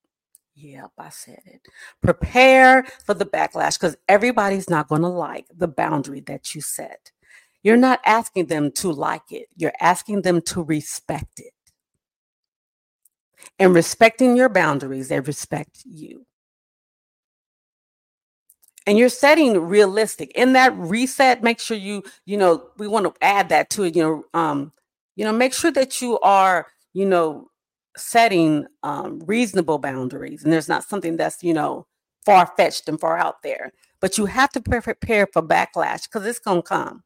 Yep, 0.56 0.90
I 0.98 1.08
said 1.10 1.40
it. 1.46 1.60
Prepare 2.02 2.84
for 3.04 3.14
the 3.14 3.26
backlash 3.26 3.78
because 3.78 3.96
everybody's 4.08 4.68
not 4.68 4.88
going 4.88 5.02
to 5.02 5.08
like 5.08 5.46
the 5.56 5.68
boundary 5.68 6.20
that 6.22 6.54
you 6.54 6.60
set. 6.60 7.12
You're 7.62 7.76
not 7.76 8.00
asking 8.04 8.46
them 8.46 8.72
to 8.72 8.90
like 8.92 9.30
it, 9.30 9.48
you're 9.56 9.72
asking 9.80 10.22
them 10.22 10.42
to 10.42 10.62
respect 10.62 11.38
it. 11.38 11.52
And 13.58 13.74
respecting 13.74 14.36
your 14.36 14.48
boundaries, 14.48 15.08
they 15.08 15.20
respect 15.20 15.82
you 15.84 16.26
and 18.86 18.98
you're 18.98 19.08
setting 19.08 19.58
realistic 19.60 20.30
in 20.34 20.52
that 20.54 20.76
reset 20.76 21.42
make 21.42 21.60
sure 21.60 21.76
you 21.76 22.02
you 22.26 22.36
know 22.36 22.68
we 22.78 22.88
want 22.88 23.06
to 23.06 23.14
add 23.24 23.48
that 23.48 23.70
to 23.70 23.84
it 23.84 23.96
you 23.96 24.02
know 24.02 24.24
um 24.38 24.72
you 25.16 25.24
know 25.24 25.32
make 25.32 25.54
sure 25.54 25.70
that 25.70 26.00
you 26.02 26.18
are 26.20 26.66
you 26.92 27.06
know 27.06 27.48
setting 27.96 28.66
um 28.82 29.20
reasonable 29.26 29.78
boundaries. 29.78 30.42
And 30.44 30.52
there's 30.52 30.68
not 30.68 30.84
something 30.84 31.16
that's 31.16 31.42
you 31.42 31.54
know 31.54 31.86
far 32.24 32.50
fetched 32.56 32.88
and 32.88 32.98
far 33.00 33.18
out 33.18 33.42
there 33.42 33.72
but 34.00 34.18
you 34.18 34.26
have 34.26 34.50
to 34.50 34.60
prepare 34.60 35.26
for 35.32 35.42
backlash 35.42 36.02
because 36.04 36.26
it's 36.26 36.38
going 36.38 36.62
to 36.62 36.68
come. 36.68 37.02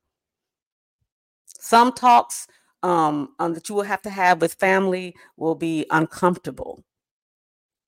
Some 1.46 1.92
talks 1.92 2.46
um, 2.82 3.34
um, 3.38 3.54
that 3.54 3.68
you 3.68 3.74
will 3.76 3.82
have 3.82 4.02
to 4.02 4.10
have 4.10 4.40
with 4.40 4.54
family 4.54 5.14
will 5.36 5.54
be 5.56 5.86
uncomfortable 5.90 6.84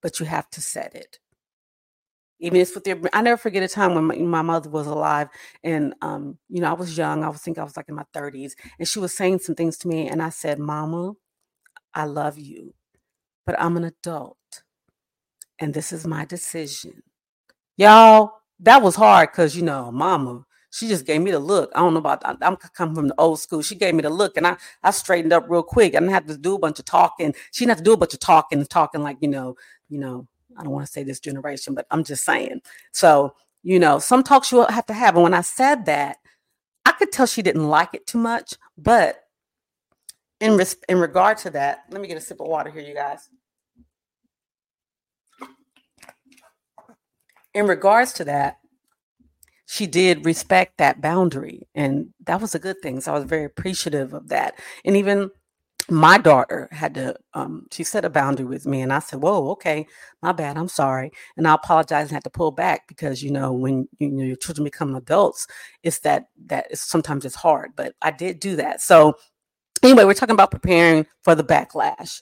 but 0.01 0.19
you 0.19 0.25
have 0.25 0.49
to 0.51 0.61
set 0.61 0.93
it 0.95 1.19
even 2.41 2.59
if 2.59 2.75
with 2.75 2.83
their 2.83 2.99
i 3.13 3.21
never 3.21 3.37
forget 3.37 3.63
a 3.63 3.67
time 3.67 3.95
when 3.95 4.05
my, 4.05 4.15
my, 4.15 4.41
mother 4.41 4.69
was 4.69 4.87
alive 4.87 5.29
and 5.63 5.93
um 6.01 6.37
you 6.49 6.59
know 6.59 6.69
i 6.69 6.73
was 6.73 6.97
young 6.97 7.23
i 7.23 7.29
was 7.29 7.41
think 7.41 7.57
i 7.57 7.63
was 7.63 7.77
like 7.77 7.87
in 7.87 7.95
my 7.95 8.05
30s 8.13 8.53
and 8.79 8.87
she 8.87 8.99
was 8.99 9.13
saying 9.13 9.39
some 9.39 9.55
things 9.55 9.77
to 9.77 9.87
me 9.87 10.07
and 10.09 10.21
i 10.21 10.29
said 10.29 10.59
mama 10.59 11.13
i 11.93 12.03
love 12.03 12.37
you 12.37 12.73
but 13.45 13.55
i'm 13.59 13.77
an 13.77 13.85
adult 13.85 14.37
and 15.59 15.73
this 15.73 15.93
is 15.93 16.05
my 16.05 16.25
decision 16.25 17.03
y'all 17.77 18.33
that 18.59 18.81
was 18.81 18.95
hard 18.95 19.29
because 19.31 19.55
you 19.55 19.63
know 19.63 19.91
mama 19.91 20.45
she 20.73 20.87
just 20.87 21.05
gave 21.05 21.21
me 21.21 21.31
the 21.31 21.39
look. 21.39 21.69
I 21.75 21.79
don't 21.79 21.93
know 21.93 21.99
about 21.99 22.21
I'm 22.41 22.55
coming 22.55 22.95
from 22.95 23.09
the 23.09 23.15
old 23.17 23.39
school. 23.39 23.61
She 23.61 23.75
gave 23.75 23.93
me 23.93 24.01
the 24.01 24.09
look 24.09 24.37
and 24.37 24.47
I 24.47 24.55
I 24.81 24.91
straightened 24.91 25.33
up 25.33 25.45
real 25.49 25.63
quick. 25.63 25.93
I 25.95 25.99
didn't 25.99 26.13
have 26.13 26.27
to 26.27 26.37
do 26.37 26.55
a 26.55 26.59
bunch 26.59 26.79
of 26.79 26.85
talking. 26.85 27.35
She 27.51 27.65
didn't 27.65 27.71
have 27.71 27.77
to 27.79 27.83
do 27.83 27.93
a 27.93 27.97
bunch 27.97 28.13
of 28.13 28.21
talking 28.21 28.59
and 28.59 28.69
talking 28.69 29.03
like, 29.03 29.17
you 29.19 29.27
know, 29.27 29.55
you 29.89 29.99
know, 29.99 30.27
I 30.57 30.63
don't 30.63 30.71
want 30.71 30.85
to 30.85 30.91
say 30.91 31.03
this 31.03 31.19
generation, 31.19 31.73
but 31.73 31.87
I'm 31.91 32.03
just 32.03 32.25
saying. 32.25 32.61
So, 32.91 33.35
you 33.63 33.79
know, 33.79 33.99
some 33.99 34.23
talks 34.23 34.51
you 34.51 34.65
have 34.65 34.85
to 34.87 34.93
have. 34.93 35.15
And 35.15 35.23
when 35.23 35.33
I 35.33 35.41
said 35.41 35.85
that, 35.85 36.17
I 36.85 36.91
could 36.93 37.11
tell 37.11 37.25
she 37.25 37.41
didn't 37.41 37.67
like 37.67 37.93
it 37.93 38.07
too 38.07 38.17
much. 38.17 38.55
But 38.77 39.23
in 40.39 40.57
res- 40.57 40.77
in 40.89 40.99
regard 40.99 41.37
to 41.39 41.51
that, 41.51 41.83
let 41.89 42.01
me 42.01 42.07
get 42.07 42.17
a 42.17 42.21
sip 42.21 42.41
of 42.41 42.47
water 42.47 42.71
here, 42.71 42.81
you 42.81 42.93
guys. 42.95 43.29
In 47.53 47.67
regards 47.67 48.13
to 48.13 48.25
that, 48.25 48.57
she 49.65 49.87
did 49.87 50.25
respect 50.25 50.77
that 50.77 50.99
boundary, 51.01 51.67
and 51.75 52.13
that 52.25 52.41
was 52.41 52.55
a 52.55 52.59
good 52.59 52.81
thing. 52.81 52.99
So 52.99 53.13
I 53.13 53.15
was 53.15 53.25
very 53.25 53.45
appreciative 53.45 54.13
of 54.13 54.29
that. 54.29 54.55
And 54.83 54.97
even 54.97 55.31
my 55.89 56.17
daughter 56.17 56.67
had 56.71 56.93
to 56.93 57.15
um, 57.33 57.65
she 57.71 57.83
set 57.83 58.05
a 58.05 58.09
boundary 58.09 58.45
with 58.45 58.65
me 58.65 58.81
and 58.81 58.91
i 58.91 58.99
said 58.99 59.21
whoa 59.21 59.49
okay 59.51 59.85
my 60.21 60.31
bad 60.31 60.57
i'm 60.57 60.67
sorry 60.67 61.11
and 61.37 61.47
i 61.47 61.53
apologize 61.53 62.07
and 62.07 62.11
had 62.11 62.23
to 62.23 62.29
pull 62.29 62.51
back 62.51 62.87
because 62.87 63.23
you 63.23 63.31
know 63.31 63.51
when 63.51 63.87
you 63.99 64.09
know 64.09 64.23
your 64.23 64.35
children 64.35 64.63
become 64.63 64.95
adults 64.95 65.47
it's 65.83 65.99
that 65.99 66.25
that 66.45 66.67
is 66.71 66.81
sometimes 66.81 67.25
it's 67.25 67.35
hard 67.35 67.71
but 67.75 67.93
i 68.01 68.11
did 68.11 68.39
do 68.39 68.55
that. 68.55 68.81
So 68.81 69.15
anyway 69.83 70.03
we're 70.03 70.13
talking 70.13 70.33
about 70.33 70.51
preparing 70.51 71.05
for 71.23 71.35
the 71.35 71.43
backlash 71.43 72.21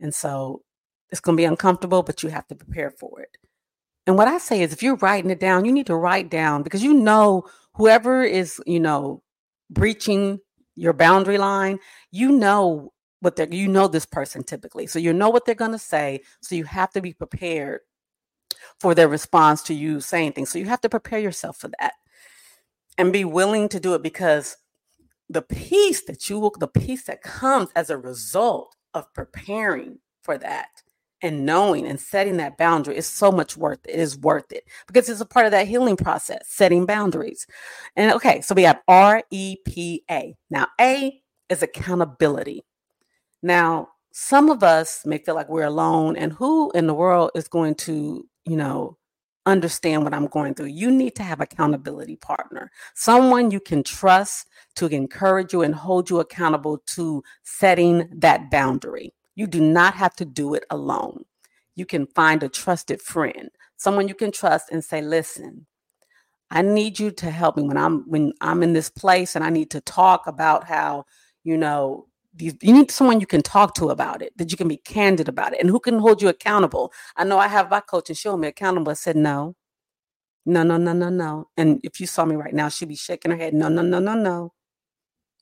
and 0.00 0.14
so 0.14 0.62
it's 1.10 1.20
going 1.20 1.36
to 1.36 1.40
be 1.40 1.46
uncomfortable 1.46 2.02
but 2.02 2.22
you 2.22 2.28
have 2.28 2.46
to 2.48 2.54
prepare 2.54 2.90
for 2.90 3.20
it. 3.20 3.36
And 4.06 4.16
what 4.16 4.28
i 4.28 4.38
say 4.38 4.62
is 4.62 4.72
if 4.72 4.82
you're 4.82 4.96
writing 4.96 5.30
it 5.30 5.40
down 5.40 5.64
you 5.64 5.72
need 5.72 5.86
to 5.86 5.96
write 5.96 6.30
down 6.30 6.62
because 6.62 6.82
you 6.82 6.94
know 6.94 7.44
whoever 7.74 8.22
is 8.22 8.60
you 8.66 8.80
know 8.80 9.22
breaching 9.70 10.38
your 10.76 10.92
boundary 10.92 11.38
line 11.38 11.78
you 12.10 12.32
know 12.32 12.92
what 13.24 13.36
they're 13.36 13.52
you 13.52 13.68
know 13.68 13.88
this 13.88 14.06
person 14.06 14.44
typically. 14.44 14.86
So 14.86 14.98
you 14.98 15.12
know 15.12 15.30
what 15.30 15.46
they're 15.46 15.54
going 15.54 15.72
to 15.72 15.78
say 15.78 16.20
so 16.42 16.54
you 16.54 16.64
have 16.64 16.90
to 16.90 17.00
be 17.00 17.14
prepared 17.14 17.80
for 18.80 18.94
their 18.94 19.08
response 19.08 19.62
to 19.62 19.74
you 19.74 20.00
saying 20.00 20.32
things. 20.32 20.50
So 20.50 20.58
you 20.58 20.66
have 20.66 20.82
to 20.82 20.88
prepare 20.90 21.18
yourself 21.18 21.56
for 21.56 21.70
that 21.80 21.94
and 22.98 23.12
be 23.12 23.24
willing 23.24 23.68
to 23.70 23.80
do 23.80 23.94
it 23.94 24.02
because 24.02 24.58
the 25.30 25.42
peace 25.42 26.04
that 26.04 26.28
you 26.28 26.38
will 26.38 26.52
the 26.58 26.68
peace 26.68 27.04
that 27.04 27.22
comes 27.22 27.70
as 27.74 27.88
a 27.88 27.96
result 27.96 28.76
of 28.92 29.12
preparing 29.14 29.98
for 30.22 30.36
that 30.36 30.68
and 31.22 31.46
knowing 31.46 31.86
and 31.86 31.98
setting 31.98 32.36
that 32.36 32.58
boundary 32.58 32.96
is 32.96 33.06
so 33.06 33.32
much 33.32 33.56
worth 33.56 33.80
it. 33.86 33.92
it 33.92 34.00
is 34.00 34.18
worth 34.18 34.52
it 34.52 34.64
because 34.86 35.08
it's 35.08 35.22
a 35.22 35.26
part 35.26 35.46
of 35.46 35.52
that 35.52 35.66
healing 35.66 35.96
process 35.96 36.46
setting 36.46 36.84
boundaries. 36.84 37.46
And 37.96 38.12
okay 38.12 38.42
so 38.42 38.54
we 38.54 38.64
have 38.64 38.80
r-e-p-a 38.86 40.36
now 40.50 40.66
a 40.78 41.22
is 41.48 41.62
accountability 41.62 42.64
now, 43.44 43.88
some 44.10 44.48
of 44.48 44.62
us 44.62 45.04
may 45.04 45.18
feel 45.18 45.34
like 45.34 45.50
we're 45.50 45.64
alone, 45.64 46.16
and 46.16 46.32
who 46.32 46.70
in 46.70 46.86
the 46.86 46.94
world 46.94 47.30
is 47.34 47.46
going 47.46 47.74
to, 47.74 48.26
you 48.46 48.56
know, 48.56 48.96
understand 49.44 50.02
what 50.02 50.14
I'm 50.14 50.28
going 50.28 50.54
through? 50.54 50.68
You 50.68 50.90
need 50.90 51.14
to 51.16 51.22
have 51.22 51.42
accountability 51.42 52.16
partner, 52.16 52.70
someone 52.94 53.50
you 53.50 53.60
can 53.60 53.82
trust 53.82 54.46
to 54.76 54.86
encourage 54.86 55.52
you 55.52 55.60
and 55.60 55.74
hold 55.74 56.08
you 56.08 56.20
accountable 56.20 56.78
to 56.96 57.22
setting 57.42 58.08
that 58.16 58.50
boundary. 58.50 59.12
You 59.34 59.46
do 59.46 59.60
not 59.60 59.92
have 59.94 60.14
to 60.16 60.24
do 60.24 60.54
it 60.54 60.64
alone. 60.70 61.24
You 61.74 61.84
can 61.84 62.06
find 62.06 62.42
a 62.42 62.48
trusted 62.48 63.02
friend, 63.02 63.50
someone 63.76 64.08
you 64.08 64.14
can 64.14 64.32
trust 64.32 64.70
and 64.72 64.82
say, 64.82 65.02
"Listen, 65.02 65.66
I 66.50 66.62
need 66.62 66.98
you 66.98 67.10
to 67.10 67.30
help 67.30 67.58
me 67.58 67.64
when 67.64 67.76
I'm 67.76 68.08
when 68.08 68.32
I'm 68.40 68.62
in 68.62 68.72
this 68.72 68.88
place 68.88 69.36
and 69.36 69.44
I 69.44 69.50
need 69.50 69.70
to 69.72 69.82
talk 69.82 70.26
about 70.26 70.64
how, 70.64 71.04
you 71.42 71.58
know, 71.58 72.06
you 72.38 72.72
need 72.74 72.90
someone 72.92 73.20
you 73.20 73.26
can 73.26 73.42
talk 73.42 73.74
to 73.76 73.90
about 73.90 74.22
it, 74.22 74.36
that 74.38 74.50
you 74.52 74.58
can 74.58 74.68
be 74.68 74.78
candid 74.78 75.28
about 75.28 75.54
it, 75.54 75.60
and 75.60 75.70
who 75.70 75.80
can 75.80 75.98
hold 76.00 76.22
you 76.22 76.28
accountable. 76.28 76.92
I 77.16 77.24
know 77.24 77.38
I 77.38 77.48
have 77.48 77.70
my 77.70 77.80
coach 77.80 78.10
and 78.10 78.18
she'll 78.18 78.36
me 78.38 78.48
accountable. 78.48 78.90
I 78.90 78.94
said, 78.94 79.16
no, 79.16 79.56
no, 80.46 80.62
no, 80.64 80.78
no, 80.78 80.92
no, 80.94 81.10
no. 81.10 81.48
And 81.56 81.80
if 81.84 82.00
you 82.00 82.06
saw 82.08 82.24
me 82.26 82.36
right 82.36 82.54
now, 82.54 82.68
she'd 82.70 82.88
be 82.88 82.96
shaking 82.96 83.32
her 83.32 83.36
head, 83.38 83.54
no, 83.54 83.68
no, 83.68 83.82
no, 83.82 84.00
no, 84.00 84.14
no. 84.14 84.52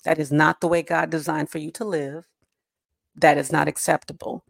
That 0.05 0.19
is 0.19 0.33
not 0.33 0.61
the 0.63 0.69
way 0.69 0.83
God 0.83 1.11
designed 1.11 1.51
for 1.51 1.59
you 1.59 1.71
to 1.73 1.85
live. 1.85 2.25
that 3.17 3.39
is 3.39 3.53
not 3.53 3.69
acceptable. 3.69 4.45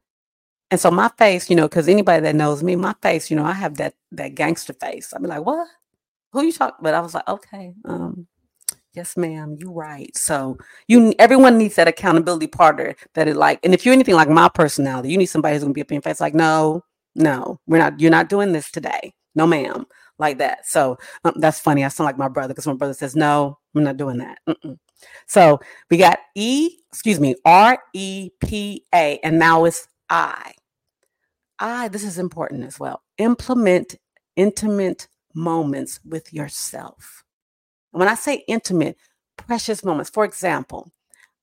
And 0.71 0.81
so 0.81 0.91
my 0.91 1.11
face, 1.19 1.51
you 1.51 1.57
know, 1.57 1.69
because 1.69 1.89
anybody 1.89 2.23
that 2.23 2.37
knows 2.37 2.63
me, 2.63 2.77
my 2.77 2.95
face, 3.03 3.31
you 3.31 3.37
know, 3.37 3.45
I 3.45 3.53
have 3.53 3.77
that 3.79 3.95
that 4.13 4.35
gangster 4.35 4.75
face. 4.75 5.13
I'd 5.15 5.23
be 5.23 5.29
like, 5.29 5.45
what? 5.47 5.69
Who 6.33 6.45
you 6.45 6.53
talking? 6.53 6.79
But 6.83 6.95
I 6.95 7.01
was 7.01 7.15
like, 7.15 7.29
okay, 7.29 7.75
um, 7.87 8.29
yes, 8.95 9.17
ma'am, 9.17 9.57
you're 9.59 9.73
right. 9.73 10.15
So 10.17 10.59
you 10.89 11.15
everyone 11.19 11.59
needs 11.59 11.77
that 11.77 11.89
accountability 11.89 12.47
partner 12.47 12.95
that 13.15 13.29
is 13.29 13.37
like, 13.37 13.61
and 13.65 13.75
if 13.75 13.85
you're 13.85 13.95
anything 13.95 14.15
like 14.15 14.29
my 14.29 14.49
personality, 14.49 15.11
you 15.11 15.19
need 15.19 15.27
somebody 15.27 15.55
who's 15.55 15.63
gonna 15.63 15.73
be 15.73 15.83
up 15.83 15.91
in 15.91 15.97
your 15.97 16.03
face, 16.03 16.21
like, 16.21 16.35
no, 16.35 16.83
no, 17.15 17.59
we're 17.67 17.79
not, 17.79 18.01
you're 18.01 18.11
not 18.11 18.29
doing 18.29 18.53
this 18.53 18.71
today. 18.71 19.13
No, 19.35 19.47
ma'am, 19.47 19.87
like 20.19 20.39
that. 20.39 20.67
So 20.67 20.99
um, 21.25 21.35
that's 21.37 21.61
funny. 21.61 21.85
I 21.85 21.89
sound 21.89 22.07
like 22.07 22.19
my 22.19 22.29
brother 22.29 22.55
because 22.55 22.67
my 22.67 22.75
brother 22.75 22.95
says, 22.95 23.17
no, 23.17 23.59
I'm 23.75 23.83
not 23.83 23.97
doing 23.97 24.19
that. 24.19 24.39
Mm-mm. 24.49 24.79
So 25.27 25.61
we 25.91 25.97
got 25.97 26.19
E, 26.35 26.79
excuse 26.93 27.19
me, 27.19 27.35
R 27.45 27.79
E 27.95 28.31
P 28.41 28.85
A, 28.95 29.19
and 29.25 29.39
now 29.39 29.65
it's 29.65 29.89
I. 30.09 30.53
I, 31.59 31.89
this 31.89 32.05
is 32.05 32.19
important 32.19 32.65
as 32.65 32.79
well. 32.79 33.03
Implement 33.19 33.95
intimate 34.37 35.09
moments 35.35 36.01
with 36.05 36.33
yourself. 36.33 37.25
When 37.93 38.09
I 38.09 38.15
say 38.15 38.45
intimate, 38.49 38.97
precious 39.37 39.85
moments. 39.85 40.11
For 40.11 40.25
example, 40.25 40.91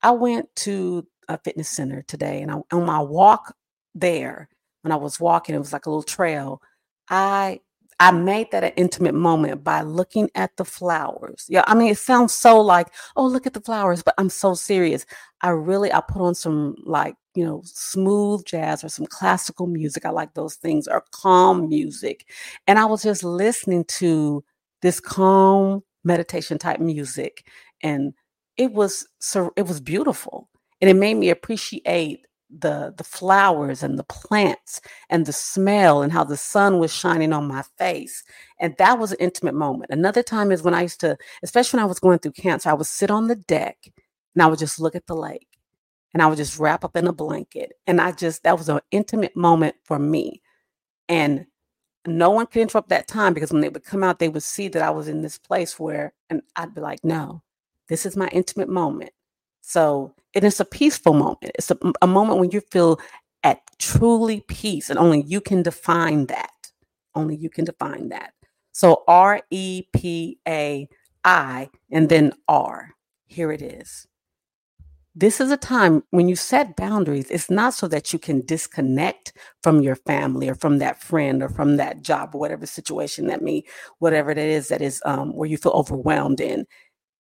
I 0.03 0.11
went 0.11 0.53
to 0.57 1.07
a 1.27 1.37
fitness 1.37 1.69
center 1.69 2.03
today 2.03 2.41
and 2.41 2.51
I, 2.51 2.61
on 2.71 2.85
my 2.85 2.99
walk 2.99 3.55
there, 3.95 4.49
when 4.81 4.91
I 4.91 4.95
was 4.95 5.19
walking, 5.19 5.55
it 5.55 5.59
was 5.59 5.73
like 5.73 5.85
a 5.85 5.89
little 5.89 6.03
trail. 6.03 6.61
I 7.09 7.61
I 8.01 8.11
made 8.11 8.49
that 8.51 8.63
an 8.63 8.71
intimate 8.77 9.13
moment 9.13 9.61
by 9.63 9.81
looking 9.81 10.29
at 10.35 10.55
the 10.55 10.63
flowers. 10.63 11.45
Yeah, 11.49 11.65
I 11.67 11.75
mean, 11.75 11.89
it 11.91 11.97
sounds 11.97 12.33
so 12.33 12.61
like, 12.61 12.87
oh, 13.17 13.27
look 13.27 13.45
at 13.45 13.53
the 13.53 13.59
flowers, 13.59 14.01
but 14.01 14.13
I'm 14.17 14.29
so 14.29 14.53
serious. 14.53 15.05
I 15.41 15.49
really, 15.49 15.91
I 15.91 15.99
put 16.01 16.21
on 16.21 16.33
some 16.33 16.75
like, 16.85 17.15
you 17.35 17.43
know, 17.45 17.61
smooth 17.65 18.45
jazz 18.45 18.85
or 18.85 18.89
some 18.89 19.05
classical 19.05 19.67
music. 19.67 20.05
I 20.05 20.11
like 20.11 20.33
those 20.33 20.55
things 20.55 20.87
or 20.87 21.03
calm 21.11 21.67
music. 21.67 22.25
And 22.67 22.79
I 22.79 22.85
was 22.85 23.03
just 23.03 23.23
listening 23.23 23.83
to 23.99 24.45
this 24.81 25.01
calm 25.01 25.83
meditation 26.03 26.57
type 26.57 26.79
music. 26.79 27.47
And 27.81 28.13
it 28.57 28.73
was 28.73 29.07
so, 29.19 29.51
it 29.55 29.67
was 29.67 29.79
beautiful. 29.79 30.49
And 30.81 30.89
it 30.89 30.95
made 30.95 31.15
me 31.15 31.29
appreciate 31.29 32.25
the 32.49 32.93
the 32.97 33.03
flowers 33.03 33.83
and 33.83 33.99
the 33.99 34.03
plants 34.05 34.81
and 35.09 35.25
the 35.25 35.33
smell 35.33 36.01
and 36.01 36.11
how 36.11 36.23
the 36.23 36.37
sun 36.37 36.79
was 36.79 36.91
shining 36.91 37.31
on 37.31 37.47
my 37.47 37.63
face 37.77 38.23
and 38.59 38.75
that 38.77 38.97
was 38.97 39.11
an 39.11 39.17
intimate 39.19 39.53
moment 39.53 39.91
another 39.91 40.23
time 40.23 40.51
is 40.51 40.63
when 40.63 40.73
i 40.73 40.81
used 40.81 40.99
to 40.99 41.15
especially 41.43 41.77
when 41.77 41.83
i 41.83 41.87
was 41.87 41.99
going 41.99 42.17
through 42.17 42.31
cancer 42.31 42.69
i 42.69 42.73
would 42.73 42.87
sit 42.87 43.11
on 43.11 43.27
the 43.27 43.35
deck 43.35 43.77
and 44.33 44.41
i 44.41 44.47
would 44.47 44.57
just 44.57 44.79
look 44.79 44.95
at 44.95 45.05
the 45.05 45.15
lake 45.15 45.47
and 46.13 46.23
i 46.23 46.27
would 46.27 46.37
just 46.37 46.57
wrap 46.57 46.83
up 46.83 46.95
in 46.95 47.05
a 47.05 47.13
blanket 47.13 47.73
and 47.85 48.01
i 48.01 48.11
just 48.11 48.41
that 48.41 48.57
was 48.57 48.67
an 48.67 48.79
intimate 48.89 49.35
moment 49.35 49.75
for 49.83 49.99
me 49.99 50.41
and 51.07 51.45
no 52.07 52.29
one 52.29 52.45
could 52.47 52.61
interrupt 52.61 52.89
that 52.89 53.07
time 53.07 53.33
because 53.33 53.51
when 53.51 53.61
they 53.61 53.69
would 53.69 53.83
come 53.83 54.03
out 54.03 54.19
they 54.19 54.29
would 54.29 54.43
see 54.43 54.67
that 54.67 54.81
i 54.81 54.89
was 54.89 55.07
in 55.07 55.21
this 55.21 55.37
place 55.37 55.79
where 55.79 56.13
and 56.29 56.41
i'd 56.55 56.73
be 56.73 56.81
like 56.81 57.03
no 57.03 57.41
this 57.89 58.05
is 58.05 58.15
my 58.15 58.27
intimate 58.29 58.69
moment 58.69 59.11
so 59.61 60.13
and 60.35 60.45
it's 60.45 60.59
a 60.59 60.65
peaceful 60.65 61.13
moment. 61.13 61.51
It's 61.55 61.71
a, 61.71 61.77
a 62.01 62.07
moment 62.07 62.39
when 62.39 62.51
you 62.51 62.61
feel 62.71 62.99
at 63.43 63.61
truly 63.79 64.41
peace, 64.47 64.89
and 64.89 64.99
only 64.99 65.23
you 65.23 65.41
can 65.41 65.63
define 65.63 66.27
that. 66.27 66.51
Only 67.15 67.35
you 67.35 67.49
can 67.49 67.65
define 67.65 68.09
that. 68.09 68.33
So 68.71 69.03
R 69.07 69.41
E 69.49 69.83
P 69.93 70.39
A 70.47 70.87
I 71.23 71.69
and 71.91 72.09
then 72.09 72.33
R. 72.47 72.91
Here 73.25 73.51
it 73.51 73.61
is. 73.61 74.07
This 75.19 75.41
is 75.41 75.51
a 75.51 75.57
time 75.57 76.01
when 76.11 76.29
you 76.29 76.37
set 76.37 76.77
boundaries, 76.77 77.29
it's 77.29 77.49
not 77.49 77.73
so 77.73 77.89
that 77.89 78.13
you 78.13 78.19
can 78.19 78.45
disconnect 78.45 79.33
from 79.61 79.81
your 79.81 79.97
family 79.97 80.47
or 80.47 80.55
from 80.55 80.77
that 80.77 81.03
friend 81.03 81.43
or 81.43 81.49
from 81.49 81.75
that 81.75 82.03
job 82.03 82.33
or 82.33 82.39
whatever 82.39 82.65
situation 82.65 83.27
that 83.27 83.41
may, 83.41 83.65
whatever 83.97 84.31
it 84.31 84.37
is 84.37 84.69
that 84.69 84.81
is 84.81 85.01
um, 85.03 85.35
where 85.35 85.49
you 85.49 85.57
feel 85.57 85.73
overwhelmed 85.73 86.39
in. 86.39 86.65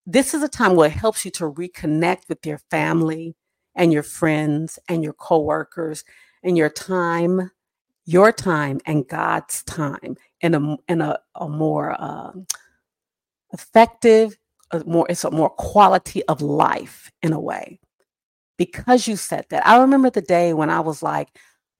This 0.05 0.33
is 0.33 0.41
a 0.41 0.47
time 0.47 0.77
where 0.77 0.87
it 0.87 0.93
helps 0.93 1.25
you 1.25 1.31
to 1.31 1.51
reconnect 1.51 2.29
with 2.29 2.45
your 2.45 2.59
family 2.71 3.35
and 3.75 3.91
your 3.91 4.03
friends 4.03 4.79
and 4.87 5.03
your 5.03 5.11
coworkers 5.11 6.05
and 6.41 6.57
your 6.57 6.69
time, 6.69 7.51
your 8.05 8.31
time 8.31 8.79
and 8.85 9.09
God's 9.09 9.61
time 9.63 10.15
in 10.39 10.55
a 10.55 10.77
in 10.87 11.01
a, 11.01 11.19
a 11.35 11.49
more 11.49 12.01
uh, 12.01 12.31
effective, 13.51 14.37
a 14.71 14.85
more 14.85 15.05
it's 15.09 15.25
a 15.25 15.31
more 15.31 15.49
quality 15.49 16.23
of 16.27 16.41
life 16.41 17.11
in 17.21 17.33
a 17.33 17.39
way 17.41 17.77
because 18.59 19.07
you 19.07 19.15
said 19.15 19.45
that. 19.49 19.65
I 19.65 19.79
remember 19.81 20.11
the 20.11 20.21
day 20.21 20.53
when 20.53 20.69
I 20.69 20.81
was 20.81 21.01
like, 21.01 21.29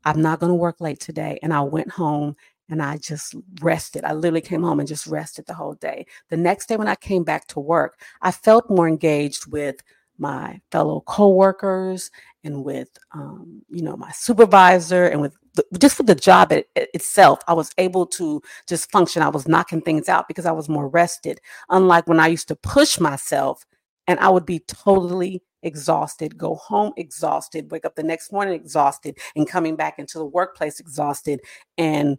I'm 0.06 0.24
not 0.24 0.40
going 0.40 0.50
to 0.52 0.56
work 0.56 0.82
late 0.82 1.02
today, 1.02 1.40
and 1.44 1.54
I 1.54 1.62
went 1.62 1.92
home 1.92 2.36
and 2.70 2.82
I 2.82 2.98
just 2.98 3.36
rested. 3.62 4.06
I 4.06 4.14
literally 4.14 4.42
came 4.42 4.64
home 4.64 4.80
and 4.80 4.88
just 4.90 5.08
rested 5.08 5.46
the 5.46 5.54
whole 5.56 5.76
day. 5.76 6.08
The 6.30 6.38
next 6.38 6.68
day, 6.70 6.78
when 6.78 6.88
I 6.88 6.96
came 6.96 7.24
back 7.24 7.48
to 7.50 7.60
work, 7.60 8.00
I 8.22 8.32
felt 8.32 8.70
more 8.72 8.88
engaged 8.88 9.52
with 9.52 9.78
my 10.18 10.62
fellow 10.72 11.02
coworkers 11.02 12.12
and 12.44 12.64
with, 12.64 12.90
um, 13.14 13.62
you 13.70 13.84
know, 13.84 13.98
my 13.98 14.12
supervisor 14.12 15.06
and 15.08 15.22
with 15.22 15.36
the, 15.56 15.66
just 15.80 15.98
with 15.98 16.08
the 16.08 16.16
job 16.16 16.52
it, 16.52 16.70
it 16.76 16.90
itself. 16.94 17.40
I 17.48 17.54
was 17.54 17.72
able 17.78 18.06
to 18.08 18.42
just 18.68 18.92
function. 18.92 19.22
I 19.24 19.30
was 19.30 19.48
knocking 19.48 19.82
things 19.82 20.10
out 20.10 20.28
because 20.28 20.46
I 20.46 20.52
was 20.52 20.70
more 20.70 20.88
rested. 20.88 21.42
Unlike 21.70 22.08
when 22.08 22.20
I 22.20 22.28
used 22.28 22.48
to 22.50 22.56
push 22.56 23.00
myself 23.00 23.66
and 24.08 24.20
I 24.20 24.30
would 24.30 24.46
be 24.46 24.60
totally 24.60 25.42
exhausted, 25.64 26.38
go 26.38 26.56
home 26.56 26.94
exhausted, 26.98 27.72
wake 27.72 27.86
up 27.86 27.96
the 27.96 28.04
next 28.04 28.32
morning 28.32 28.54
exhausted, 28.54 29.18
and 29.36 29.48
coming 29.48 29.76
back 29.76 30.00
into 30.00 30.18
the 30.18 30.26
workplace 30.26 30.80
exhausted. 30.80 31.42
And 31.78 32.18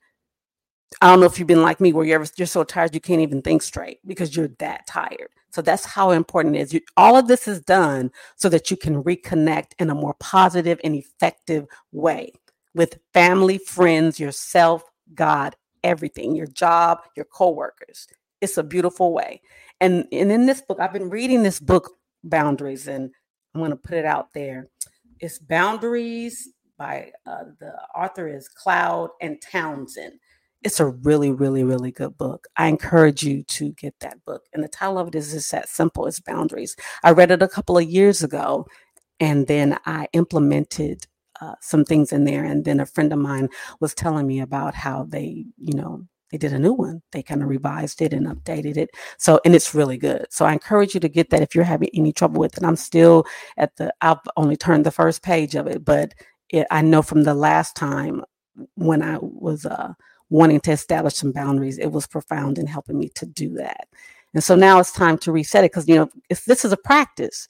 I 1.00 1.09
don't 1.09 1.20
know 1.20 1.26
if 1.26 1.38
you've 1.38 1.48
been 1.48 1.62
like 1.62 1.81
me 1.81 1.92
where 1.92 2.05
you're 2.05 2.24
you're 2.37 2.46
so 2.46 2.64
tired 2.64 2.94
you 2.94 3.00
can't 3.00 3.20
even 3.20 3.42
think 3.42 3.62
straight 3.62 3.98
because 4.07 4.35
you're 4.35 4.48
that 4.59 4.87
tired. 4.87 5.31
So 5.53 5.62
that's 5.62 5.85
how 5.85 6.11
important 6.11 6.57
it 6.57 6.61
is. 6.61 6.74
You, 6.74 6.81
all 6.96 7.16
of 7.16 7.29
this 7.29 7.48
is 7.48 7.61
done 7.61 8.11
so 8.37 8.48
that 8.48 8.70
you 8.70 8.76
can 8.76 9.03
reconnect 9.03 9.72
in 9.79 9.90
a 9.90 9.94
more 9.94 10.14
positive 10.20 10.81
and 10.85 10.94
effective 10.94 11.66
way 11.92 12.33
with 12.74 12.98
family, 13.12 13.59
friends, 13.59 14.20
yourself, 14.20 14.85
God, 15.14 15.57
everything, 15.83 16.37
your 16.37 16.46
job, 16.46 17.00
your 17.16 17.24
coworkers. 17.24 18.07
It's 18.40 18.59
a 18.59 18.62
beautiful 18.62 19.12
way. 19.12 19.42
And 19.81 20.07
and 20.12 20.31
in 20.33 20.46
this 20.46 20.61
book, 20.61 20.79
I've 20.81 20.92
been 20.92 21.11
reading 21.11 21.42
this 21.42 21.61
book, 21.61 21.92
Boundaries, 22.24 22.87
and 22.87 23.12
I'm 23.54 23.60
going 23.60 23.70
to 23.70 23.76
put 23.76 23.98
it 23.98 24.04
out 24.04 24.32
there. 24.32 24.68
It's 25.18 25.38
Boundaries 25.38 26.48
by 26.78 27.12
uh, 27.26 27.44
the 27.58 27.72
author 27.94 28.28
is 28.28 28.48
Cloud 28.48 29.10
and 29.20 29.40
Townsend 29.40 30.14
it's 30.62 30.80
a 30.80 30.86
really, 30.86 31.30
really, 31.30 31.64
really 31.64 31.90
good 31.90 32.18
book. 32.18 32.46
I 32.56 32.66
encourage 32.68 33.22
you 33.22 33.42
to 33.44 33.72
get 33.72 33.94
that 34.00 34.24
book. 34.24 34.42
And 34.52 34.62
the 34.62 34.68
title 34.68 34.98
of 34.98 35.08
it 35.08 35.14
is 35.14 35.32
just 35.32 35.50
that 35.52 35.68
simple 35.68 36.06
as 36.06 36.20
boundaries. 36.20 36.76
I 37.02 37.12
read 37.12 37.30
it 37.30 37.42
a 37.42 37.48
couple 37.48 37.78
of 37.78 37.88
years 37.88 38.22
ago 38.22 38.66
and 39.18 39.46
then 39.46 39.78
I 39.86 40.08
implemented 40.12 41.06
uh, 41.40 41.54
some 41.62 41.84
things 41.84 42.12
in 42.12 42.24
there. 42.24 42.44
And 42.44 42.64
then 42.64 42.80
a 42.80 42.86
friend 42.86 43.12
of 43.12 43.18
mine 43.18 43.48
was 43.80 43.94
telling 43.94 44.26
me 44.26 44.40
about 44.40 44.74
how 44.74 45.04
they, 45.04 45.46
you 45.56 45.74
know, 45.74 46.02
they 46.30 46.38
did 46.38 46.52
a 46.52 46.58
new 46.58 46.72
one. 46.72 47.02
They 47.12 47.22
kind 47.22 47.42
of 47.42 47.48
revised 47.48 48.02
it 48.02 48.12
and 48.12 48.26
updated 48.26 48.76
it. 48.76 48.90
So, 49.18 49.40
and 49.44 49.54
it's 49.54 49.74
really 49.74 49.98
good. 49.98 50.26
So 50.30 50.44
I 50.44 50.52
encourage 50.52 50.94
you 50.94 51.00
to 51.00 51.08
get 51.08 51.30
that 51.30 51.42
if 51.42 51.54
you're 51.54 51.64
having 51.64 51.90
any 51.94 52.12
trouble 52.12 52.40
with 52.40 52.56
it. 52.56 52.64
I'm 52.64 52.76
still 52.76 53.26
at 53.56 53.76
the, 53.76 53.92
I've 54.00 54.18
only 54.36 54.56
turned 54.56 54.86
the 54.86 54.90
first 54.90 55.22
page 55.22 55.54
of 55.54 55.66
it, 55.66 55.84
but 55.84 56.14
it, 56.48 56.66
I 56.70 56.82
know 56.82 57.02
from 57.02 57.24
the 57.24 57.34
last 57.34 57.76
time 57.76 58.24
when 58.74 59.02
I 59.02 59.18
was, 59.20 59.66
uh, 59.66 59.94
wanting 60.30 60.60
to 60.60 60.70
establish 60.70 61.16
some 61.16 61.32
boundaries, 61.32 61.76
it 61.78 61.90
was 61.90 62.06
profound 62.06 62.56
in 62.56 62.66
helping 62.66 62.98
me 62.98 63.08
to 63.16 63.26
do 63.26 63.54
that. 63.54 63.88
And 64.32 64.42
so 64.42 64.54
now 64.54 64.78
it's 64.78 64.92
time 64.92 65.18
to 65.18 65.32
reset 65.32 65.64
it 65.64 65.72
because, 65.72 65.88
you 65.88 65.96
know, 65.96 66.08
if 66.28 66.44
this 66.44 66.64
is 66.64 66.72
a 66.72 66.76
practice, 66.76 67.48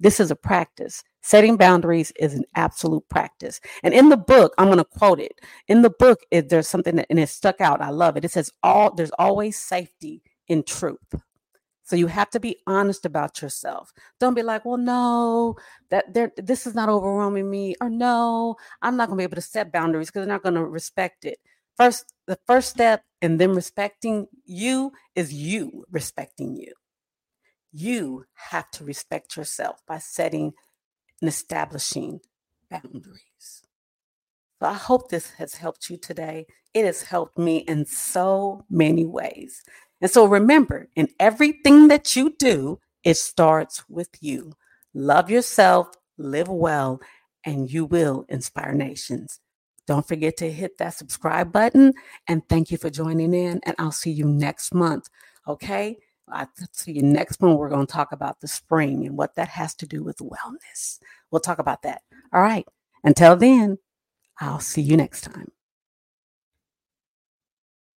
this 0.00 0.18
is 0.18 0.30
a 0.30 0.36
practice. 0.36 1.04
Setting 1.22 1.56
boundaries 1.56 2.12
is 2.18 2.34
an 2.34 2.44
absolute 2.56 3.08
practice. 3.08 3.60
And 3.82 3.94
in 3.94 4.08
the 4.08 4.16
book, 4.16 4.54
I'm 4.58 4.66
going 4.66 4.78
to 4.78 4.84
quote 4.84 5.20
it. 5.20 5.40
In 5.68 5.82
the 5.82 5.90
book, 5.90 6.20
it, 6.30 6.48
there's 6.48 6.68
something 6.68 6.96
that, 6.96 7.06
and 7.10 7.18
it 7.18 7.28
stuck 7.28 7.60
out. 7.60 7.80
I 7.80 7.90
love 7.90 8.16
it. 8.16 8.24
It 8.24 8.32
says, 8.32 8.50
all 8.62 8.92
there's 8.92 9.12
always 9.12 9.56
safety 9.56 10.22
in 10.48 10.64
truth. 10.64 11.14
So 11.84 11.96
you 11.96 12.06
have 12.06 12.30
to 12.30 12.40
be 12.40 12.58
honest 12.66 13.04
about 13.04 13.42
yourself. 13.42 13.92
Don't 14.18 14.34
be 14.34 14.42
like, 14.42 14.64
well, 14.64 14.78
no, 14.78 15.56
that 15.90 16.14
there 16.14 16.32
this 16.36 16.66
is 16.66 16.74
not 16.74 16.88
overwhelming 16.88 17.50
me, 17.50 17.74
or 17.80 17.90
no, 17.90 18.56
I'm 18.80 18.96
not 18.96 19.08
gonna 19.08 19.18
be 19.18 19.24
able 19.24 19.34
to 19.34 19.42
set 19.42 19.72
boundaries 19.72 20.08
because 20.08 20.20
they're 20.20 20.34
not 20.34 20.42
gonna 20.44 20.64
respect 20.64 21.24
it. 21.24 21.38
First, 21.76 22.14
the 22.26 22.38
first 22.46 22.70
step 22.70 23.04
in 23.20 23.36
them 23.36 23.54
respecting 23.54 24.26
you 24.44 24.92
is 25.16 25.32
you 25.32 25.84
respecting 25.90 26.56
you. 26.56 26.72
You 27.72 28.24
have 28.34 28.70
to 28.72 28.84
respect 28.84 29.36
yourself 29.36 29.80
by 29.86 29.98
setting 29.98 30.52
and 31.22 31.28
establishing 31.28 32.20
boundaries. 32.68 33.62
So 34.60 34.68
I 34.68 34.74
hope 34.74 35.08
this 35.08 35.30
has 35.30 35.54
helped 35.54 35.88
you 35.88 35.96
today. 35.96 36.46
It 36.74 36.84
has 36.84 37.02
helped 37.02 37.38
me 37.38 37.58
in 37.58 37.86
so 37.86 38.64
many 38.68 39.06
ways. 39.06 39.62
And 40.00 40.10
so 40.10 40.26
remember, 40.26 40.88
in 40.96 41.08
everything 41.18 41.88
that 41.88 42.14
you 42.16 42.34
do, 42.38 42.80
it 43.04 43.16
starts 43.16 43.84
with 43.88 44.10
you. 44.20 44.52
Love 44.94 45.30
yourself, 45.30 45.88
live 46.18 46.48
well, 46.48 47.00
and 47.44 47.72
you 47.72 47.84
will 47.84 48.24
inspire 48.28 48.74
nations. 48.74 49.38
Don't 49.86 50.06
forget 50.06 50.36
to 50.38 50.50
hit 50.50 50.78
that 50.78 50.94
subscribe 50.94 51.52
button. 51.52 51.92
And 52.28 52.48
thank 52.48 52.70
you 52.70 52.78
for 52.78 52.90
joining 52.90 53.34
in. 53.34 53.60
And 53.64 53.74
I'll 53.78 53.92
see 53.92 54.12
you 54.12 54.26
next 54.26 54.74
month. 54.74 55.08
Okay. 55.48 55.98
I'll 56.28 56.48
see 56.72 56.92
you 56.92 57.02
next 57.02 57.40
one. 57.40 57.56
We're 57.56 57.68
going 57.68 57.86
to 57.86 57.92
talk 57.92 58.12
about 58.12 58.40
the 58.40 58.48
spring 58.48 59.06
and 59.06 59.16
what 59.16 59.34
that 59.34 59.48
has 59.48 59.74
to 59.76 59.86
do 59.86 60.02
with 60.02 60.18
wellness. 60.18 60.98
We'll 61.30 61.40
talk 61.40 61.58
about 61.58 61.82
that. 61.82 62.02
All 62.32 62.40
right. 62.40 62.66
Until 63.04 63.36
then, 63.36 63.78
I'll 64.40 64.60
see 64.60 64.82
you 64.82 64.96
next 64.96 65.22
time. 65.22 65.50